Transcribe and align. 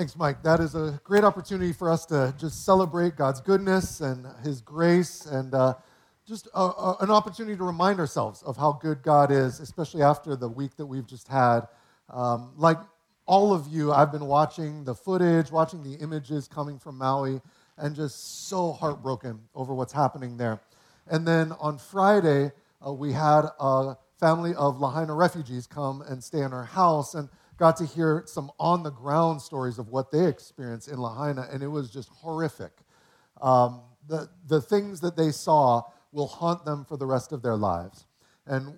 Thanks, 0.00 0.16
Mike. 0.16 0.42
That 0.42 0.60
is 0.60 0.74
a 0.74 0.98
great 1.04 1.24
opportunity 1.24 1.74
for 1.74 1.90
us 1.90 2.06
to 2.06 2.34
just 2.38 2.64
celebrate 2.64 3.16
God's 3.16 3.42
goodness 3.42 4.00
and 4.00 4.26
His 4.42 4.62
grace, 4.62 5.26
and 5.26 5.52
uh, 5.52 5.74
just 6.26 6.48
a, 6.54 6.58
a, 6.58 6.96
an 7.00 7.10
opportunity 7.10 7.54
to 7.54 7.64
remind 7.64 8.00
ourselves 8.00 8.42
of 8.44 8.56
how 8.56 8.72
good 8.72 9.02
God 9.02 9.30
is, 9.30 9.60
especially 9.60 10.00
after 10.00 10.36
the 10.36 10.48
week 10.48 10.74
that 10.78 10.86
we've 10.86 11.06
just 11.06 11.28
had. 11.28 11.68
Um, 12.08 12.54
like 12.56 12.78
all 13.26 13.52
of 13.52 13.68
you, 13.68 13.92
I've 13.92 14.10
been 14.10 14.24
watching 14.24 14.84
the 14.84 14.94
footage, 14.94 15.50
watching 15.50 15.82
the 15.82 15.96
images 15.96 16.48
coming 16.48 16.78
from 16.78 16.96
Maui, 16.96 17.42
and 17.76 17.94
just 17.94 18.48
so 18.48 18.72
heartbroken 18.72 19.38
over 19.54 19.74
what's 19.74 19.92
happening 19.92 20.38
there. 20.38 20.62
And 21.08 21.28
then 21.28 21.52
on 21.60 21.76
Friday, 21.76 22.52
uh, 22.86 22.90
we 22.90 23.12
had 23.12 23.42
a 23.60 23.98
family 24.18 24.54
of 24.54 24.80
Lahaina 24.80 25.12
refugees 25.12 25.66
come 25.66 26.00
and 26.00 26.24
stay 26.24 26.40
in 26.40 26.54
our 26.54 26.64
house. 26.64 27.14
And 27.14 27.28
got 27.60 27.76
to 27.76 27.84
hear 27.84 28.24
some 28.26 28.50
on 28.58 28.82
the 28.82 28.90
ground 28.90 29.40
stories 29.40 29.78
of 29.78 29.90
what 29.90 30.10
they 30.10 30.26
experienced 30.26 30.88
in 30.88 30.98
Lahaina, 30.98 31.46
and 31.52 31.62
it 31.62 31.68
was 31.68 31.90
just 31.90 32.08
horrific. 32.08 32.72
Um, 33.42 33.82
the, 34.08 34.30
the 34.48 34.62
things 34.62 34.98
that 35.02 35.14
they 35.14 35.30
saw 35.30 35.82
will 36.10 36.26
haunt 36.26 36.64
them 36.64 36.86
for 36.86 36.96
the 36.96 37.04
rest 37.04 37.32
of 37.32 37.42
their 37.42 37.56
lives. 37.56 38.06
And 38.46 38.74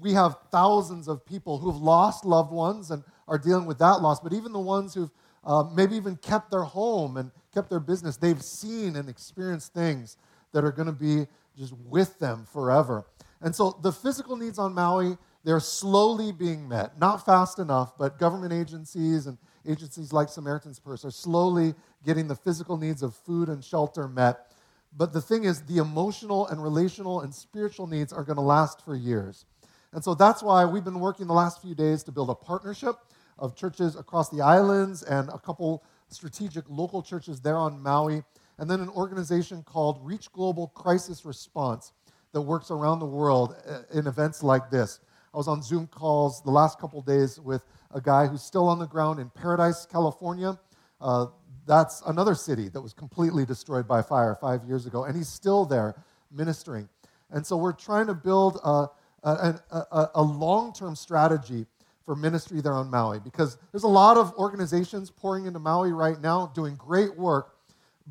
we 0.00 0.12
have 0.12 0.36
thousands 0.50 1.06
of 1.06 1.24
people 1.24 1.58
who've 1.58 1.76
lost 1.76 2.24
loved 2.24 2.50
ones 2.50 2.90
and 2.90 3.04
are 3.28 3.38
dealing 3.38 3.64
with 3.64 3.78
that 3.78 4.02
loss, 4.02 4.18
but 4.18 4.32
even 4.32 4.52
the 4.52 4.58
ones 4.58 4.92
who've 4.92 5.10
uh, 5.44 5.62
maybe 5.72 5.94
even 5.94 6.16
kept 6.16 6.50
their 6.50 6.64
home 6.64 7.16
and 7.18 7.30
kept 7.54 7.70
their 7.70 7.80
business, 7.80 8.16
they've 8.16 8.42
seen 8.42 8.96
and 8.96 9.08
experienced 9.08 9.72
things 9.72 10.16
that 10.52 10.64
are 10.64 10.72
going 10.72 10.86
to 10.86 10.92
be 10.92 11.28
just 11.56 11.74
with 11.84 12.18
them 12.18 12.44
forever. 12.52 13.06
And 13.40 13.54
so 13.54 13.78
the 13.82 13.92
physical 13.92 14.36
needs 14.36 14.58
on 14.58 14.74
Maui 14.74 15.16
they're 15.46 15.60
slowly 15.60 16.32
being 16.32 16.68
met, 16.68 16.98
not 16.98 17.24
fast 17.24 17.60
enough, 17.60 17.96
but 17.96 18.18
government 18.18 18.52
agencies 18.52 19.28
and 19.28 19.38
agencies 19.64 20.12
like 20.12 20.28
Samaritan's 20.28 20.80
Purse 20.80 21.04
are 21.04 21.12
slowly 21.12 21.72
getting 22.04 22.26
the 22.26 22.34
physical 22.34 22.76
needs 22.76 23.00
of 23.00 23.14
food 23.14 23.48
and 23.48 23.62
shelter 23.62 24.08
met. 24.08 24.50
But 24.96 25.12
the 25.12 25.20
thing 25.20 25.44
is, 25.44 25.62
the 25.62 25.76
emotional 25.76 26.48
and 26.48 26.60
relational 26.60 27.20
and 27.20 27.32
spiritual 27.32 27.86
needs 27.86 28.12
are 28.12 28.24
going 28.24 28.38
to 28.38 28.42
last 28.42 28.84
for 28.84 28.96
years. 28.96 29.44
And 29.92 30.02
so 30.02 30.16
that's 30.16 30.42
why 30.42 30.64
we've 30.64 30.82
been 30.82 30.98
working 30.98 31.28
the 31.28 31.32
last 31.32 31.62
few 31.62 31.76
days 31.76 32.02
to 32.02 32.12
build 32.12 32.28
a 32.28 32.34
partnership 32.34 32.96
of 33.38 33.54
churches 33.54 33.94
across 33.94 34.28
the 34.30 34.40
islands 34.40 35.04
and 35.04 35.28
a 35.28 35.38
couple 35.38 35.84
strategic 36.08 36.64
local 36.68 37.02
churches 37.02 37.40
there 37.40 37.56
on 37.56 37.80
Maui, 37.80 38.24
and 38.58 38.68
then 38.68 38.80
an 38.80 38.88
organization 38.88 39.62
called 39.62 40.00
Reach 40.02 40.32
Global 40.32 40.66
Crisis 40.74 41.24
Response 41.24 41.92
that 42.32 42.40
works 42.40 42.72
around 42.72 42.98
the 42.98 43.06
world 43.06 43.54
uh, 43.68 43.82
in 43.96 44.08
events 44.08 44.42
like 44.42 44.70
this. 44.70 44.98
I 45.36 45.38
was 45.38 45.48
on 45.48 45.62
Zoom 45.62 45.86
calls 45.86 46.40
the 46.40 46.50
last 46.50 46.78
couple 46.78 47.02
days 47.02 47.38
with 47.38 47.62
a 47.90 48.00
guy 48.00 48.26
who's 48.26 48.40
still 48.40 48.68
on 48.68 48.78
the 48.78 48.86
ground 48.86 49.20
in 49.20 49.28
Paradise, 49.28 49.84
California. 49.84 50.58
Uh, 50.98 51.26
that's 51.66 52.02
another 52.06 52.34
city 52.34 52.70
that 52.70 52.80
was 52.80 52.94
completely 52.94 53.44
destroyed 53.44 53.86
by 53.86 54.00
fire 54.00 54.34
five 54.40 54.64
years 54.64 54.86
ago, 54.86 55.04
and 55.04 55.14
he's 55.14 55.28
still 55.28 55.66
there 55.66 55.94
ministering. 56.32 56.88
And 57.30 57.46
so 57.46 57.58
we're 57.58 57.74
trying 57.74 58.06
to 58.06 58.14
build 58.14 58.58
a, 58.64 58.86
a, 59.24 59.60
a, 59.70 60.10
a 60.14 60.22
long 60.22 60.72
term 60.72 60.96
strategy 60.96 61.66
for 62.02 62.16
ministry 62.16 62.62
there 62.62 62.72
on 62.72 62.88
Maui 62.88 63.20
because 63.20 63.58
there's 63.72 63.84
a 63.84 63.88
lot 63.88 64.16
of 64.16 64.32
organizations 64.38 65.10
pouring 65.10 65.44
into 65.44 65.58
Maui 65.58 65.92
right 65.92 66.18
now 66.18 66.50
doing 66.54 66.76
great 66.76 67.14
work, 67.14 67.58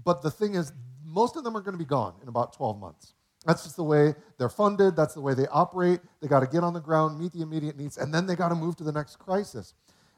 but 0.04 0.22
the 0.22 0.30
thing 0.30 0.54
is, 0.54 0.74
most 1.04 1.38
of 1.38 1.44
them 1.44 1.58
are 1.58 1.62
going 1.62 1.74
to 1.74 1.84
be 1.84 1.86
gone 1.86 2.14
in 2.22 2.28
about 2.28 2.54
12 2.54 2.80
months. 2.80 3.15
That's 3.46 3.64
just 3.64 3.76
the 3.76 3.84
way 3.84 4.16
they're 4.38 4.50
funded. 4.50 4.96
That's 4.96 5.14
the 5.14 5.22
way 5.22 5.34
they 5.36 5.48
operate. 5.48 6.00
They 6.22 6.28
got 6.28 6.40
to 6.40 6.48
get 6.48 6.64
on 6.64 6.74
the 6.74 6.80
ground, 6.80 7.20
meet 7.20 7.32
the 7.32 7.42
immediate 7.42 7.78
needs, 7.78 7.98
and 7.98 8.14
then 8.14 8.26
they 8.26 8.36
got 8.36 8.50
to 8.50 8.56
move 8.56 8.76
to 8.78 8.84
the 8.84 8.92
next 8.92 9.18
crisis. 9.18 9.74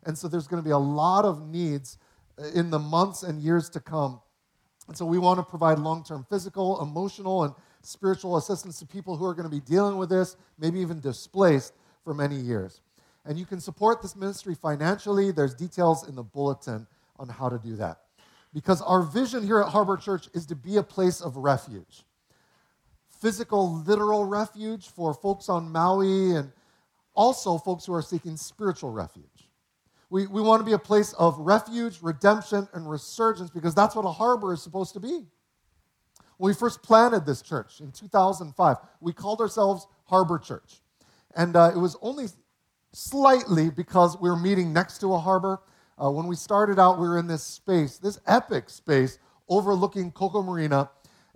And 0.06 0.18
so 0.18 0.28
there's 0.28 0.48
going 0.48 0.64
to 0.64 0.66
be 0.66 0.72
a 0.72 0.78
lot 0.78 1.26
of 1.26 1.48
needs 1.48 1.98
uh, 2.40 2.46
in 2.56 2.70
the 2.70 2.80
months 2.80 3.24
and 3.24 3.42
years 3.42 3.70
to 3.72 3.80
come. 3.80 4.22
And 4.88 4.96
so 4.96 5.06
we 5.06 5.18
want 5.18 5.40
to 5.40 5.44
provide 5.44 5.80
long 5.80 6.04
term 6.04 6.26
physical, 6.30 6.82
emotional, 6.82 7.44
and 7.44 7.54
spiritual 7.82 8.38
assistance 8.38 8.80
to 8.80 8.86
people 8.86 9.18
who 9.18 9.26
are 9.26 9.34
going 9.34 9.50
to 9.50 9.54
be 9.54 9.62
dealing 9.62 9.98
with 9.98 10.10
this, 10.10 10.38
maybe 10.58 10.80
even 10.80 11.02
displaced 11.02 11.74
for 12.04 12.14
many 12.14 12.38
years. 12.38 12.80
And 13.26 13.38
you 13.38 13.46
can 13.46 13.60
support 13.60 14.02
this 14.02 14.16
ministry 14.16 14.56
financially. 14.56 15.32
There's 15.32 15.54
details 15.54 16.08
in 16.08 16.16
the 16.16 16.24
bulletin 16.24 16.88
on 17.20 17.28
how 17.28 17.50
to 17.50 17.60
do 17.60 17.76
that. 17.76 18.00
Because 18.54 18.82
our 18.82 19.02
vision 19.02 19.46
here 19.46 19.60
at 19.60 19.68
Harbor 19.68 19.98
Church 19.98 20.30
is 20.34 20.46
to 20.46 20.56
be 20.56 20.78
a 20.78 20.84
place 20.84 21.20
of 21.20 21.36
refuge 21.36 22.06
physical, 23.22 23.82
literal 23.84 24.26
refuge 24.26 24.88
for 24.90 25.14
folks 25.14 25.50
on 25.50 25.72
Maui 25.72 26.36
and 26.36 26.52
also 27.14 27.58
folks 27.58 27.86
who 27.86 27.94
are 27.94 28.02
seeking 28.02 28.38
spiritual 28.38 28.92
refuge. 28.92 29.50
We, 30.10 30.28
we 30.28 30.42
want 30.42 30.62
to 30.62 30.66
be 30.66 30.74
a 30.74 30.80
place 30.80 31.14
of 31.14 31.38
refuge, 31.38 32.00
redemption, 32.02 32.68
and 32.74 32.90
resurgence 32.90 33.50
because 33.50 33.76
that's 33.76 33.96
what 33.96 34.06
a 34.06 34.12
harbor 34.12 34.54
is 34.54 34.62
supposed 34.62 34.94
to 34.94 35.00
be. 35.00 35.26
When 36.38 36.52
we 36.52 36.54
first 36.54 36.82
planted 36.84 37.26
this 37.26 37.42
church 37.42 37.82
in 37.82 37.92
2005, 37.92 38.78
we 39.02 39.12
called 39.12 39.42
ourselves 39.42 39.88
Harbor 40.06 40.38
Church. 40.38 40.82
And 41.36 41.56
uh, 41.56 41.72
it 41.76 41.78
was 41.78 41.98
only 42.02 42.28
slightly 42.94 43.70
because 43.70 44.18
we 44.20 44.30
were 44.30 44.38
meeting 44.38 44.72
next 44.72 45.00
to 45.00 45.14
a 45.14 45.20
harbor. 45.20 45.60
Uh, 46.02 46.12
when 46.12 46.28
we 46.28 46.36
started 46.36 46.80
out, 46.80 47.00
we 47.00 47.08
were 47.08 47.18
in 47.18 47.28
this 47.28 47.44
space, 47.44 47.98
this 47.98 48.20
epic 48.28 48.70
space 48.70 49.18
overlooking 49.50 50.12
Koko 50.12 50.42
Marina. 50.42 50.90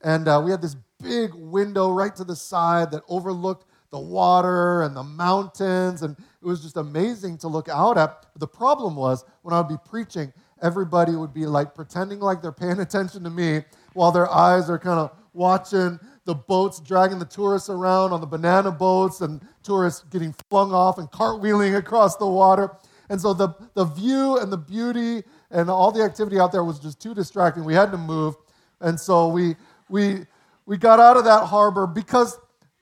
And 0.03 0.27
uh, 0.27 0.41
we 0.43 0.51
had 0.51 0.61
this 0.61 0.75
big 1.01 1.33
window 1.33 1.91
right 1.91 2.15
to 2.15 2.23
the 2.23 2.35
side 2.35 2.91
that 2.91 3.03
overlooked 3.07 3.65
the 3.91 3.99
water 3.99 4.83
and 4.83 4.95
the 4.95 5.03
mountains, 5.03 6.01
and 6.01 6.15
it 6.17 6.45
was 6.45 6.61
just 6.61 6.77
amazing 6.77 7.37
to 7.39 7.47
look 7.47 7.67
out 7.69 7.97
at. 7.97 8.25
The 8.37 8.47
problem 8.47 8.95
was 8.95 9.25
when 9.41 9.53
I 9.53 9.59
would 9.59 9.67
be 9.67 9.89
preaching, 9.89 10.31
everybody 10.61 11.13
would 11.15 11.33
be 11.33 11.45
like 11.45 11.75
pretending 11.75 12.19
like 12.19 12.41
they're 12.41 12.51
paying 12.51 12.79
attention 12.87 13.23
to 13.23 13.29
me 13.29 13.63
while 13.93 14.11
their 14.11 14.31
eyes 14.31 14.69
are 14.69 14.79
kind 14.79 14.99
of 14.99 15.11
watching 15.33 15.99
the 16.25 16.35
boats 16.35 16.79
dragging 16.79 17.19
the 17.19 17.25
tourists 17.25 17.69
around 17.69 18.13
on 18.13 18.21
the 18.21 18.27
banana 18.27 18.71
boats 18.71 19.21
and 19.21 19.41
tourists 19.63 20.03
getting 20.11 20.33
flung 20.49 20.71
off 20.71 20.97
and 20.97 21.09
cartwheeling 21.11 21.77
across 21.77 22.15
the 22.15 22.27
water. 22.27 22.71
And 23.09 23.19
so 23.19 23.33
the, 23.33 23.49
the 23.73 23.85
view 23.85 24.37
and 24.37 24.51
the 24.51 24.57
beauty 24.57 25.23
and 25.49 25.69
all 25.69 25.91
the 25.91 26.03
activity 26.03 26.39
out 26.39 26.51
there 26.51 26.63
was 26.63 26.79
just 26.79 27.01
too 27.01 27.13
distracting. 27.13 27.65
We 27.65 27.73
had 27.73 27.91
to 27.91 27.97
move. 27.97 28.35
And 28.79 28.99
so 28.99 29.27
we, 29.27 29.55
we 29.91 30.25
we 30.65 30.77
got 30.77 30.99
out 30.99 31.17
of 31.17 31.25
that 31.25 31.45
harbor 31.45 31.85
because, 31.85 32.39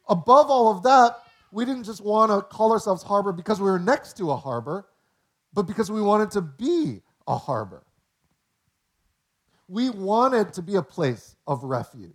above 0.07 0.49
all 0.49 0.69
of 0.69 0.83
that, 0.83 1.17
we 1.51 1.65
didn't 1.65 1.83
just 1.83 2.01
want 2.01 2.31
to 2.31 2.41
call 2.41 2.71
ourselves 2.71 3.01
harbor 3.01 3.31
because 3.31 3.59
we 3.59 3.69
were 3.69 3.79
next 3.79 4.15
to 4.17 4.31
a 4.31 4.37
harbor, 4.37 4.85
but 5.53 5.63
because 5.63 5.89
we 5.89 6.01
wanted 6.01 6.29
to 6.31 6.41
be 6.41 7.01
a 7.27 7.37
harbor. 7.37 7.83
We 9.67 9.89
wanted 9.89 10.53
to 10.53 10.61
be 10.61 10.75
a 10.75 10.81
place 10.83 11.35
of 11.47 11.63
refuge 11.63 12.13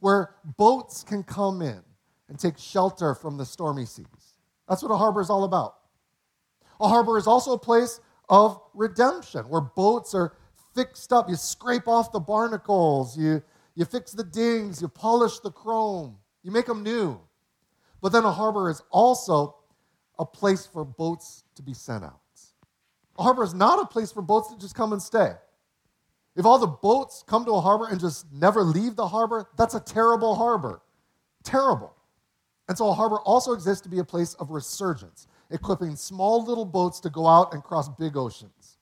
where 0.00 0.34
boats 0.56 1.02
can 1.02 1.22
come 1.22 1.62
in 1.62 1.82
and 2.28 2.38
take 2.38 2.58
shelter 2.58 3.14
from 3.14 3.36
the 3.36 3.44
stormy 3.44 3.86
seas. 3.86 4.06
That's 4.68 4.82
what 4.82 4.92
a 4.92 4.96
harbor 4.96 5.20
is 5.20 5.30
all 5.30 5.44
about. 5.44 5.76
A 6.80 6.88
harbor 6.88 7.16
is 7.16 7.26
also 7.26 7.52
a 7.52 7.58
place 7.58 8.00
of 8.28 8.60
redemption 8.74 9.48
where 9.48 9.60
boats 9.60 10.14
are 10.14 10.34
fixed 10.76 11.12
up. 11.12 11.28
You 11.28 11.34
scrape 11.34 11.88
off 11.88 12.12
the 12.12 12.20
barnacles, 12.20 13.18
you 13.18 13.42
you 13.74 13.84
fix 13.84 14.12
the 14.12 14.24
dings, 14.24 14.80
you 14.80 14.88
polish 14.88 15.40
the 15.40 15.50
chrome, 15.50 16.16
you 16.42 16.50
make 16.52 16.66
them 16.66 16.82
new. 16.82 17.20
But 18.00 18.12
then 18.12 18.24
a 18.24 18.32
harbor 18.32 18.70
is 18.70 18.82
also 18.90 19.56
a 20.18 20.24
place 20.24 20.66
for 20.66 20.84
boats 20.84 21.44
to 21.56 21.62
be 21.62 21.74
sent 21.74 22.04
out. 22.04 22.20
A 23.18 23.22
harbor 23.22 23.42
is 23.42 23.54
not 23.54 23.82
a 23.82 23.86
place 23.86 24.12
for 24.12 24.22
boats 24.22 24.52
to 24.52 24.58
just 24.58 24.74
come 24.74 24.92
and 24.92 25.02
stay. 25.02 25.32
If 26.36 26.44
all 26.44 26.58
the 26.58 26.66
boats 26.66 27.24
come 27.26 27.44
to 27.46 27.52
a 27.52 27.60
harbor 27.60 27.86
and 27.86 27.98
just 27.98 28.30
never 28.30 28.62
leave 28.62 28.94
the 28.94 29.08
harbor, 29.08 29.48
that's 29.56 29.74
a 29.74 29.80
terrible 29.80 30.34
harbor. 30.34 30.82
Terrible. 31.44 31.94
And 32.68 32.76
so 32.76 32.88
a 32.88 32.94
harbor 32.94 33.18
also 33.20 33.52
exists 33.52 33.82
to 33.82 33.88
be 33.88 34.00
a 34.00 34.04
place 34.04 34.34
of 34.34 34.50
resurgence, 34.50 35.28
equipping 35.50 35.96
small 35.96 36.44
little 36.44 36.64
boats 36.64 37.00
to 37.00 37.10
go 37.10 37.26
out 37.26 37.54
and 37.54 37.62
cross 37.62 37.88
big 37.88 38.16
oceans. 38.16 38.75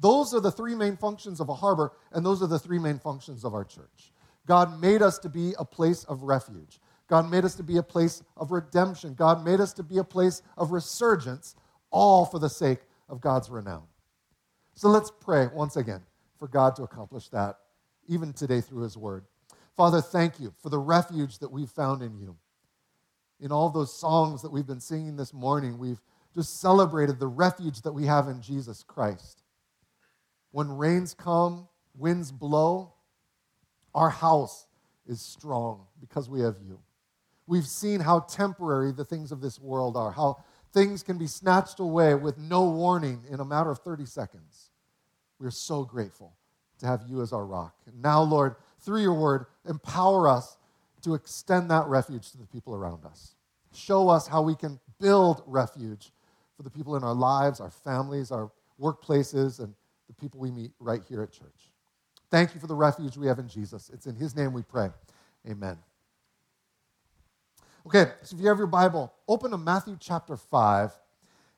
Those 0.00 0.34
are 0.34 0.40
the 0.40 0.50
three 0.50 0.74
main 0.74 0.96
functions 0.96 1.40
of 1.40 1.48
a 1.48 1.54
harbor, 1.54 1.92
and 2.12 2.24
those 2.24 2.42
are 2.42 2.46
the 2.46 2.58
three 2.58 2.78
main 2.78 2.98
functions 2.98 3.44
of 3.44 3.54
our 3.54 3.64
church. 3.64 4.12
God 4.46 4.80
made 4.80 5.02
us 5.02 5.18
to 5.20 5.28
be 5.28 5.54
a 5.58 5.64
place 5.64 6.04
of 6.04 6.22
refuge. 6.22 6.80
God 7.08 7.30
made 7.30 7.44
us 7.44 7.54
to 7.56 7.62
be 7.62 7.76
a 7.76 7.82
place 7.82 8.22
of 8.36 8.50
redemption. 8.50 9.14
God 9.14 9.44
made 9.44 9.60
us 9.60 9.72
to 9.74 9.82
be 9.82 9.98
a 9.98 10.04
place 10.04 10.42
of 10.56 10.72
resurgence, 10.72 11.54
all 11.90 12.24
for 12.24 12.38
the 12.38 12.48
sake 12.48 12.80
of 13.08 13.20
God's 13.20 13.50
renown. 13.50 13.84
So 14.74 14.88
let's 14.88 15.10
pray 15.20 15.48
once 15.52 15.76
again 15.76 16.02
for 16.38 16.48
God 16.48 16.74
to 16.76 16.82
accomplish 16.82 17.28
that, 17.28 17.58
even 18.08 18.32
today 18.32 18.60
through 18.60 18.82
His 18.82 18.96
Word. 18.96 19.24
Father, 19.76 20.00
thank 20.00 20.40
you 20.40 20.52
for 20.60 20.68
the 20.68 20.78
refuge 20.78 21.38
that 21.38 21.50
we've 21.50 21.70
found 21.70 22.02
in 22.02 22.18
you. 22.18 22.36
In 23.40 23.52
all 23.52 23.70
those 23.70 23.96
songs 23.96 24.42
that 24.42 24.50
we've 24.50 24.66
been 24.66 24.80
singing 24.80 25.16
this 25.16 25.32
morning, 25.32 25.78
we've 25.78 26.00
just 26.34 26.60
celebrated 26.60 27.20
the 27.20 27.26
refuge 27.26 27.82
that 27.82 27.92
we 27.92 28.06
have 28.06 28.28
in 28.28 28.40
Jesus 28.40 28.82
Christ. 28.82 29.43
When 30.54 30.70
rains 30.70 31.14
come, 31.14 31.66
winds 31.96 32.30
blow, 32.30 32.92
our 33.92 34.08
house 34.08 34.68
is 35.04 35.20
strong 35.20 35.88
because 36.00 36.30
we 36.30 36.42
have 36.42 36.58
you. 36.64 36.78
We've 37.48 37.66
seen 37.66 37.98
how 37.98 38.20
temporary 38.20 38.92
the 38.92 39.04
things 39.04 39.32
of 39.32 39.40
this 39.40 39.58
world 39.58 39.96
are, 39.96 40.12
how 40.12 40.44
things 40.72 41.02
can 41.02 41.18
be 41.18 41.26
snatched 41.26 41.80
away 41.80 42.14
with 42.14 42.38
no 42.38 42.70
warning 42.70 43.24
in 43.28 43.40
a 43.40 43.44
matter 43.44 43.68
of 43.68 43.80
30 43.80 44.06
seconds. 44.06 44.70
We 45.40 45.48
are 45.48 45.50
so 45.50 45.82
grateful 45.82 46.36
to 46.78 46.86
have 46.86 47.02
you 47.08 47.20
as 47.20 47.32
our 47.32 47.44
rock. 47.44 47.74
And 47.86 48.00
now, 48.00 48.22
Lord, 48.22 48.54
through 48.78 49.02
your 49.02 49.14
word, 49.14 49.46
empower 49.68 50.28
us 50.28 50.56
to 51.02 51.14
extend 51.14 51.68
that 51.72 51.88
refuge 51.88 52.30
to 52.30 52.38
the 52.38 52.46
people 52.46 52.76
around 52.76 53.04
us. 53.04 53.34
Show 53.72 54.08
us 54.08 54.28
how 54.28 54.42
we 54.42 54.54
can 54.54 54.78
build 55.00 55.42
refuge 55.48 56.12
for 56.56 56.62
the 56.62 56.70
people 56.70 56.94
in 56.94 57.02
our 57.02 57.12
lives, 57.12 57.58
our 57.58 57.70
families, 57.70 58.30
our 58.30 58.52
workplaces, 58.80 59.58
and 59.58 59.74
the 60.06 60.14
people 60.14 60.40
we 60.40 60.50
meet 60.50 60.72
right 60.78 61.02
here 61.08 61.22
at 61.22 61.32
church. 61.32 61.70
Thank 62.30 62.54
you 62.54 62.60
for 62.60 62.66
the 62.66 62.74
refuge 62.74 63.16
we 63.16 63.26
have 63.26 63.38
in 63.38 63.48
Jesus. 63.48 63.90
It's 63.92 64.06
in 64.06 64.16
his 64.16 64.34
name 64.34 64.52
we 64.52 64.62
pray. 64.62 64.90
Amen. 65.48 65.78
Okay, 67.86 68.12
so 68.22 68.36
if 68.36 68.42
you 68.42 68.48
have 68.48 68.58
your 68.58 68.66
Bible, 68.66 69.12
open 69.28 69.50
to 69.50 69.58
Matthew 69.58 69.96
chapter 70.00 70.36
5. 70.36 70.92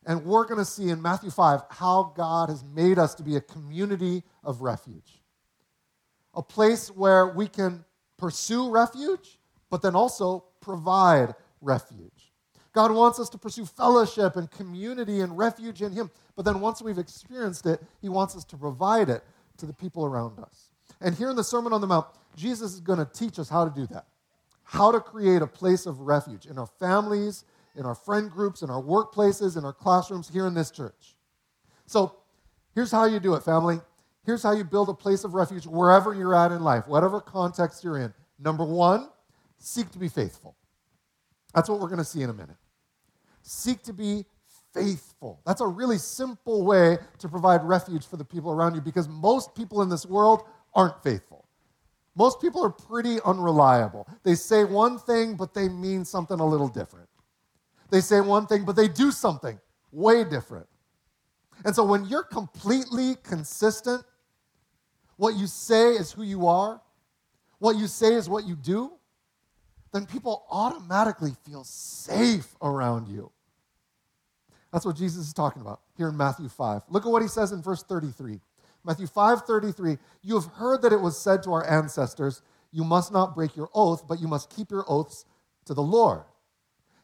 And 0.07 0.25
we're 0.25 0.45
going 0.45 0.59
to 0.59 0.65
see 0.65 0.89
in 0.89 1.03
Matthew 1.03 1.31
5 1.31 1.63
how 1.69 2.13
God 2.17 2.49
has 2.49 2.63
made 2.63 2.99
us 2.99 3.15
to 3.17 3.25
be 3.25 3.37
a 3.37 3.41
community 3.41 4.23
of 4.45 4.61
refuge. 4.63 5.21
A 6.35 6.43
place 6.43 6.89
where 6.89 7.27
we 7.27 7.49
can 7.49 7.85
pursue 8.17 8.71
refuge, 8.71 9.39
but 9.69 9.83
then 9.83 9.97
also 9.97 10.45
provide 10.61 11.35
refuge. 11.61 12.16
God 12.77 12.93
wants 12.93 13.19
us 13.19 13.31
to 13.31 13.39
pursue 13.39 13.65
fellowship 13.65 14.37
and 14.37 14.51
community 14.51 15.21
and 15.21 15.39
refuge 15.39 15.81
in 15.81 15.93
Him. 15.93 16.11
But 16.37 16.45
then 16.45 16.61
once 16.61 16.83
we've 16.83 16.99
experienced 16.99 17.65
it, 17.65 17.81
He 18.03 18.11
wants 18.11 18.37
us 18.37 18.45
to 18.45 18.57
provide 18.59 19.09
it 19.09 19.25
to 19.57 19.65
the 19.65 19.73
people 19.73 20.05
around 20.05 20.39
us. 20.39 20.69
And 21.01 21.15
here 21.15 21.31
in 21.31 21.37
the 21.37 21.43
Sermon 21.43 21.73
on 21.73 21.81
the 21.81 21.87
Mount, 21.87 22.07
Jesus 22.37 22.75
is 22.75 22.81
going 22.81 22.99
to 22.99 23.07
teach 23.07 23.39
us 23.39 23.49
how 23.49 23.65
to 23.65 23.75
do 23.75 23.87
that. 23.87 24.05
How 24.63 24.93
to 24.93 25.01
create 25.01 25.41
a 25.41 25.47
place 25.47 25.87
of 25.87 26.01
refuge 26.01 26.45
in 26.45 26.59
our 26.59 26.67
families, 26.67 27.47
in 27.77 27.87
our 27.87 27.95
friend 27.95 28.31
groups, 28.31 28.61
in 28.61 28.69
our 28.69 28.83
workplaces, 28.83 29.57
in 29.57 29.65
our 29.65 29.73
classrooms, 29.73 30.29
here 30.29 30.47
in 30.47 30.53
this 30.53 30.71
church. 30.71 31.17
So 31.87 32.17
here's 32.75 32.91
how 32.91 33.07
you 33.07 33.21
do 33.21 33.37
it, 33.37 33.43
family. 33.43 33.81
Here's 34.27 34.43
how 34.43 34.53
you 34.53 34.65
build 34.65 34.91
a 34.91 34.95
place 34.95 35.25
of 35.25 35.33
refuge 35.33 35.67
wherever 35.67 36.13
you're 36.13 36.35
at 36.35 36.53
in 36.53 36.63
life, 36.63 36.87
whatever 36.87 37.23
context 37.23 37.83
you're 37.83 37.97
in. 37.97 38.13
Number 38.39 38.67
one, 38.67 39.09
seek 39.57 39.91
to 39.93 39.99
be 39.99 40.09
faithful. 40.09 40.55
That's 41.55 41.71
what 41.71 41.81
we're 41.81 41.89
going 41.89 42.01
to 42.01 42.05
see 42.05 42.21
in 42.21 42.29
a 42.29 42.35
minute 42.35 42.57
seek 43.47 43.83
to 43.85 43.93
be 43.93 44.25
faithful. 44.75 45.41
That's 45.47 45.61
a 45.61 45.67
really 45.67 45.99
simple 45.99 46.65
way 46.65 46.99
to 47.19 47.29
provide 47.29 47.65
refuge 47.65 48.07
for 48.07 48.17
the 48.17 48.25
people 48.25 48.51
around 48.51 48.75
you 48.75 48.81
because 48.81 49.09
most 49.09 49.55
people 49.55 49.83
in 49.83 49.89
this 49.89 50.05
world 50.05 50.43
aren't 50.75 51.03
faithful. 51.03 51.49
Most 52.15 52.41
people 52.41 52.65
are 52.65 52.71
pretty 52.71 53.19
unreliable. 53.25 54.09
They 54.23 54.35
say 54.35 54.65
one 54.65 54.99
thing, 54.99 55.37
but 55.37 55.55
they 55.55 55.69
mean 55.69 56.05
something 56.05 56.41
a 56.41 56.47
little 56.47 56.69
different. 56.69 57.09
They 57.91 58.01
say 58.01 58.21
one 58.21 58.47
thing, 58.47 58.65
but 58.65 58.75
they 58.75 58.89
do 58.89 59.11
something 59.11 59.59
way 59.93 60.25
different. 60.25 60.67
And 61.65 61.75
so 61.75 61.85
when 61.85 62.05
you're 62.07 62.25
completely 62.25 63.17
consistent, 63.23 64.05
what 65.17 65.37
you 65.37 65.47
say 65.47 65.93
is 65.93 66.13
who 66.13 66.23
you 66.23 66.47
are, 66.47 66.81
what 67.59 67.77
you 67.77 67.87
say 67.87 68.15
is 68.15 68.29
what 68.29 68.47
you 68.47 68.57
do, 68.57 68.93
then 69.93 70.05
people 70.05 70.45
automatically 70.51 71.35
feel 71.47 71.65
safe 71.65 72.55
around 72.61 73.09
you. 73.09 73.31
That's 74.77 74.85
what 74.85 74.97
Jesus 74.97 75.29
is 75.29 75.33
talking 75.33 75.63
about 75.63 75.81
here 75.97 76.11
in 76.11 76.19
Matthew 76.19 76.51
5. 76.51 76.83
Look 76.91 77.07
at 77.07 77.09
what 77.11 77.23
he 77.23 77.29
says 77.29 77.51
in 77.51 77.63
verse 77.63 77.83
33. 77.83 78.41
Matthew 78.85 79.07
5 79.07 79.41
33. 79.47 79.97
You 80.21 80.35
have 80.35 80.53
heard 80.53 80.83
that 80.83 80.93
it 80.93 81.01
was 81.01 81.19
said 81.19 81.43
to 81.45 81.53
our 81.55 81.67
ancestors, 81.67 82.43
You 82.73 82.85
must 82.85 83.11
not 83.11 83.35
break 83.35 83.57
your 83.57 83.71
oath, 83.73 84.07
but 84.07 84.21
you 84.21 84.29
must 84.29 84.55
keep 84.55 84.71
your 84.71 84.85
oaths 84.87 85.25
to 85.65 85.73
the 85.73 85.83
Lord. 85.83 86.25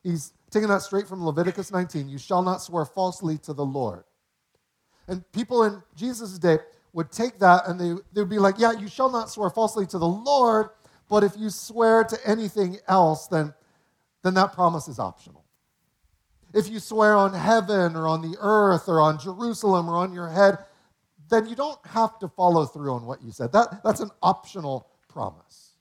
He's 0.03 0.35
taking 0.51 0.69
that 0.69 0.83
straight 0.83 1.09
from 1.09 1.25
Leviticus 1.25 1.73
19. 1.73 2.11
You 2.11 2.19
shall 2.19 2.43
not 2.43 2.61
swear 2.61 2.85
falsely 2.85 3.39
to 3.39 3.55
the 3.55 3.65
Lord. 3.65 4.05
And 5.09 5.25
people 5.33 5.65
in 5.65 5.83
Jesus' 5.97 6.39
day 6.39 6.59
would 6.93 7.11
take 7.11 7.39
that 7.39 7.67
and 7.69 7.81
they, 7.81 7.95
they 8.13 8.21
would 8.21 8.29
be 8.29 8.39
like, 8.39 8.57
Yeah, 8.59 8.73
you 8.73 8.87
shall 8.87 9.11
not 9.11 9.31
swear 9.31 9.49
falsely 9.49 9.87
to 9.87 9.99
the 9.99 10.07
Lord, 10.07 10.69
but 11.09 11.25
if 11.25 11.39
you 11.39 11.49
swear 11.49 12.05
to 12.05 12.19
anything 12.27 12.81
else, 12.87 13.29
then, 13.29 13.55
then 14.23 14.35
that 14.35 14.53
promise 14.53 14.89
is 14.89 14.99
optional. 14.99 15.42
If 16.55 16.69
you 16.69 16.81
swear 16.81 17.15
on 17.17 17.33
heaven 17.33 17.97
or 17.97 18.07
on 18.07 18.21
the 18.21 18.37
earth 18.41 18.89
or 18.89 19.01
on 19.01 19.19
Jerusalem 19.19 19.89
or 19.89 19.97
on 19.97 20.13
your 20.13 20.29
head, 20.29 20.59
then 21.31 21.47
you 21.47 21.57
don't 21.57 21.79
have 21.87 22.19
to 22.19 22.29
follow 22.29 22.67
through 22.67 22.93
on 22.93 23.07
what 23.07 23.23
you 23.23 23.31
said. 23.33 23.53
That, 23.53 23.83
that's 23.83 24.01
an 24.01 24.11
optional 24.23 24.89
promise. 25.09 25.73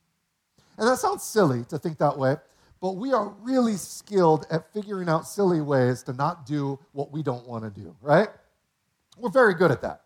And 0.77 0.87
that 0.87 0.97
sounds 0.97 1.23
silly 1.23 1.65
to 1.65 1.77
think 1.77 1.97
that 1.97 2.17
way, 2.17 2.37
but 2.79 2.93
we 2.95 3.13
are 3.13 3.29
really 3.41 3.75
skilled 3.75 4.45
at 4.49 4.73
figuring 4.73 5.09
out 5.09 5.27
silly 5.27 5.61
ways 5.61 6.03
to 6.03 6.13
not 6.13 6.45
do 6.45 6.79
what 6.93 7.11
we 7.11 7.21
don't 7.21 7.45
want 7.47 7.63
to 7.63 7.81
do, 7.81 7.95
right? 8.01 8.29
We're 9.17 9.29
very 9.29 9.53
good 9.53 9.71
at 9.71 9.81
that. 9.81 10.03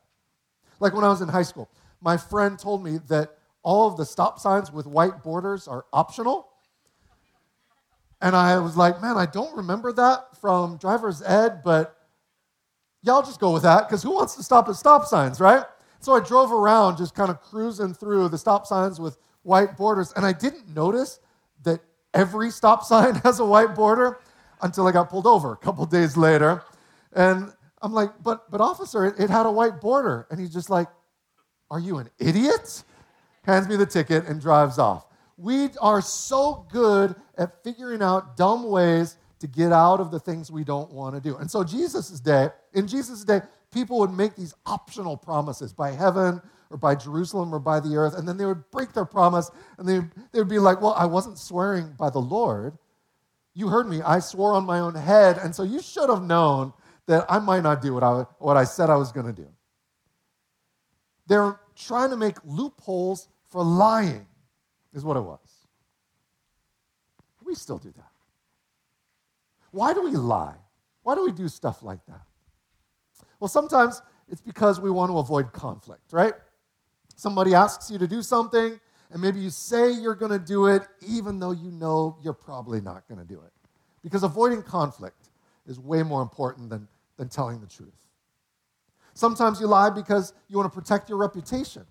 Like 0.79 0.93
when 0.93 1.03
I 1.03 1.09
was 1.09 1.21
in 1.21 1.29
high 1.29 1.43
school, 1.43 1.69
my 2.01 2.17
friend 2.17 2.57
told 2.59 2.83
me 2.83 2.99
that 3.07 3.37
all 3.63 3.87
of 3.87 3.97
the 3.97 4.05
stop 4.05 4.39
signs 4.39 4.71
with 4.71 4.85
white 4.85 5.23
borders 5.23 5.67
are 5.67 5.85
optional. 5.93 6.49
And 8.25 8.35
I 8.35 8.57
was 8.57 8.75
like, 8.75 9.03
man, 9.03 9.17
I 9.17 9.27
don't 9.27 9.55
remember 9.55 9.93
that 9.93 10.35
from 10.41 10.77
driver's 10.77 11.21
ed, 11.21 11.61
but 11.63 11.95
y'all 13.03 13.21
just 13.21 13.39
go 13.39 13.53
with 13.53 13.61
that 13.61 13.87
because 13.87 14.01
who 14.01 14.15
wants 14.15 14.33
to 14.35 14.41
stop 14.41 14.67
at 14.67 14.75
stop 14.75 15.05
signs, 15.05 15.39
right? 15.39 15.63
So 15.99 16.13
I 16.13 16.21
drove 16.21 16.51
around 16.51 16.97
just 16.97 17.13
kind 17.13 17.29
of 17.29 17.39
cruising 17.39 17.93
through 17.93 18.29
the 18.29 18.37
stop 18.39 18.65
signs 18.65 18.99
with 18.99 19.19
white 19.43 19.77
borders, 19.77 20.11
and 20.15 20.25
I 20.25 20.33
didn't 20.33 20.67
notice 20.73 21.19
that 21.65 21.81
every 22.15 22.49
stop 22.49 22.83
sign 22.83 23.13
has 23.23 23.39
a 23.39 23.45
white 23.45 23.75
border 23.75 24.17
until 24.63 24.87
I 24.87 24.91
got 24.91 25.11
pulled 25.11 25.27
over 25.27 25.51
a 25.51 25.57
couple 25.57 25.85
days 25.85 26.17
later. 26.17 26.63
And 27.13 27.53
I'm 27.83 27.93
like, 27.93 28.09
but, 28.23 28.49
but 28.49 28.59
officer, 28.59 29.05
it, 29.05 29.19
it 29.19 29.29
had 29.29 29.45
a 29.45 29.51
white 29.51 29.79
border. 29.79 30.25
And 30.31 30.39
he's 30.39 30.51
just 30.51 30.71
like, 30.71 30.87
are 31.69 31.79
you 31.79 31.99
an 31.99 32.09
idiot? 32.17 32.81
Hands 33.43 33.67
me 33.67 33.75
the 33.75 33.85
ticket 33.85 34.25
and 34.25 34.41
drives 34.41 34.79
off. 34.79 35.04
We 35.37 35.69
are 35.81 36.01
so 36.01 36.65
good 36.71 37.15
at 37.37 37.63
figuring 37.63 38.01
out 38.01 38.37
dumb 38.37 38.69
ways 38.69 39.17
to 39.39 39.47
get 39.47 39.71
out 39.71 39.99
of 39.99 40.11
the 40.11 40.19
things 40.19 40.49
we 40.49 40.63
don't 40.63 40.91
want 40.91 41.15
to 41.15 41.21
do. 41.21 41.35
And 41.37 41.49
so 41.49 41.63
Jesus' 41.63 42.19
day, 42.19 42.49
in 42.73 42.87
Jesus' 42.87 43.23
day, 43.23 43.41
people 43.71 43.99
would 43.99 44.13
make 44.13 44.35
these 44.35 44.53
optional 44.65 45.17
promises 45.17 45.73
by 45.73 45.91
heaven 45.91 46.41
or 46.69 46.77
by 46.77 46.95
Jerusalem 46.95 47.53
or 47.53 47.59
by 47.59 47.79
the 47.79 47.95
earth, 47.95 48.17
and 48.17 48.27
then 48.27 48.37
they 48.37 48.45
would 48.45 48.69
break 48.71 48.93
their 48.93 49.05
promise 49.05 49.51
and 49.77 49.87
they, 49.87 49.99
they 50.31 50.39
would 50.39 50.47
be 50.47 50.59
like, 50.59 50.81
Well, 50.81 50.93
I 50.93 51.05
wasn't 51.05 51.37
swearing 51.37 51.93
by 51.97 52.09
the 52.09 52.19
Lord. 52.19 52.77
You 53.53 53.67
heard 53.67 53.87
me. 53.87 54.01
I 54.01 54.19
swore 54.19 54.53
on 54.53 54.65
my 54.65 54.79
own 54.79 54.95
head, 54.95 55.37
and 55.37 55.55
so 55.55 55.63
you 55.63 55.81
should 55.81 56.09
have 56.09 56.23
known 56.23 56.73
that 57.07 57.25
I 57.29 57.39
might 57.39 57.63
not 57.63 57.81
do 57.81 57.93
what 57.93 58.03
I, 58.03 58.25
what 58.39 58.57
I 58.57 58.63
said 58.63 58.89
I 58.89 58.95
was 58.95 59.11
going 59.11 59.27
to 59.27 59.33
do. 59.33 59.47
They're 61.27 61.59
trying 61.75 62.09
to 62.09 62.17
make 62.17 62.37
loopholes 62.43 63.27
for 63.49 63.63
lying 63.63 64.25
is 64.95 65.03
what 65.03 65.17
it 65.17 65.21
was. 65.21 65.67
We 67.45 67.53
still 67.53 67.77
do 67.77 67.93
that. 67.95 68.11
Why 69.69 69.93
do 69.93 70.01
we 70.01 70.11
lie? 70.11 70.55
Why 71.03 71.13
do 71.13 71.23
we 71.23 71.31
do 71.31 71.47
stuff 71.47 71.83
like 71.83 72.03
that? 72.07 72.21
Well, 73.39 73.49
sometimes 73.49 74.01
it's 74.29 74.41
because 74.41 74.79
we 74.79 74.89
want 74.89 75.11
to 75.11 75.19
avoid 75.19 75.53
conflict, 75.53 76.11
right? 76.11 76.33
Somebody 77.15 77.53
asks 77.53 77.91
you 77.91 77.99
to 77.99 78.07
do 78.07 78.23
something, 78.23 78.79
and 79.11 79.21
maybe 79.21 79.39
you 79.39 79.49
say 79.49 79.91
you're 79.91 80.15
going 80.15 80.31
to 80.31 80.43
do 80.43 80.67
it, 80.67 80.87
even 81.05 81.39
though 81.39 81.51
you 81.51 81.69
know 81.69 82.17
you're 82.23 82.33
probably 82.33 82.81
not 82.81 83.07
going 83.07 83.19
to 83.19 83.25
do 83.25 83.41
it. 83.41 83.51
Because 84.01 84.23
avoiding 84.23 84.63
conflict 84.63 85.29
is 85.67 85.79
way 85.79 86.03
more 86.03 86.21
important 86.21 86.69
than, 86.69 86.87
than 87.17 87.29
telling 87.29 87.59
the 87.59 87.67
truth. 87.67 88.07
Sometimes 89.13 89.59
you 89.61 89.67
lie 89.67 89.89
because 89.89 90.33
you 90.47 90.57
want 90.57 90.71
to 90.71 90.79
protect 90.79 91.09
your 91.09 91.17
reputation. 91.17 91.85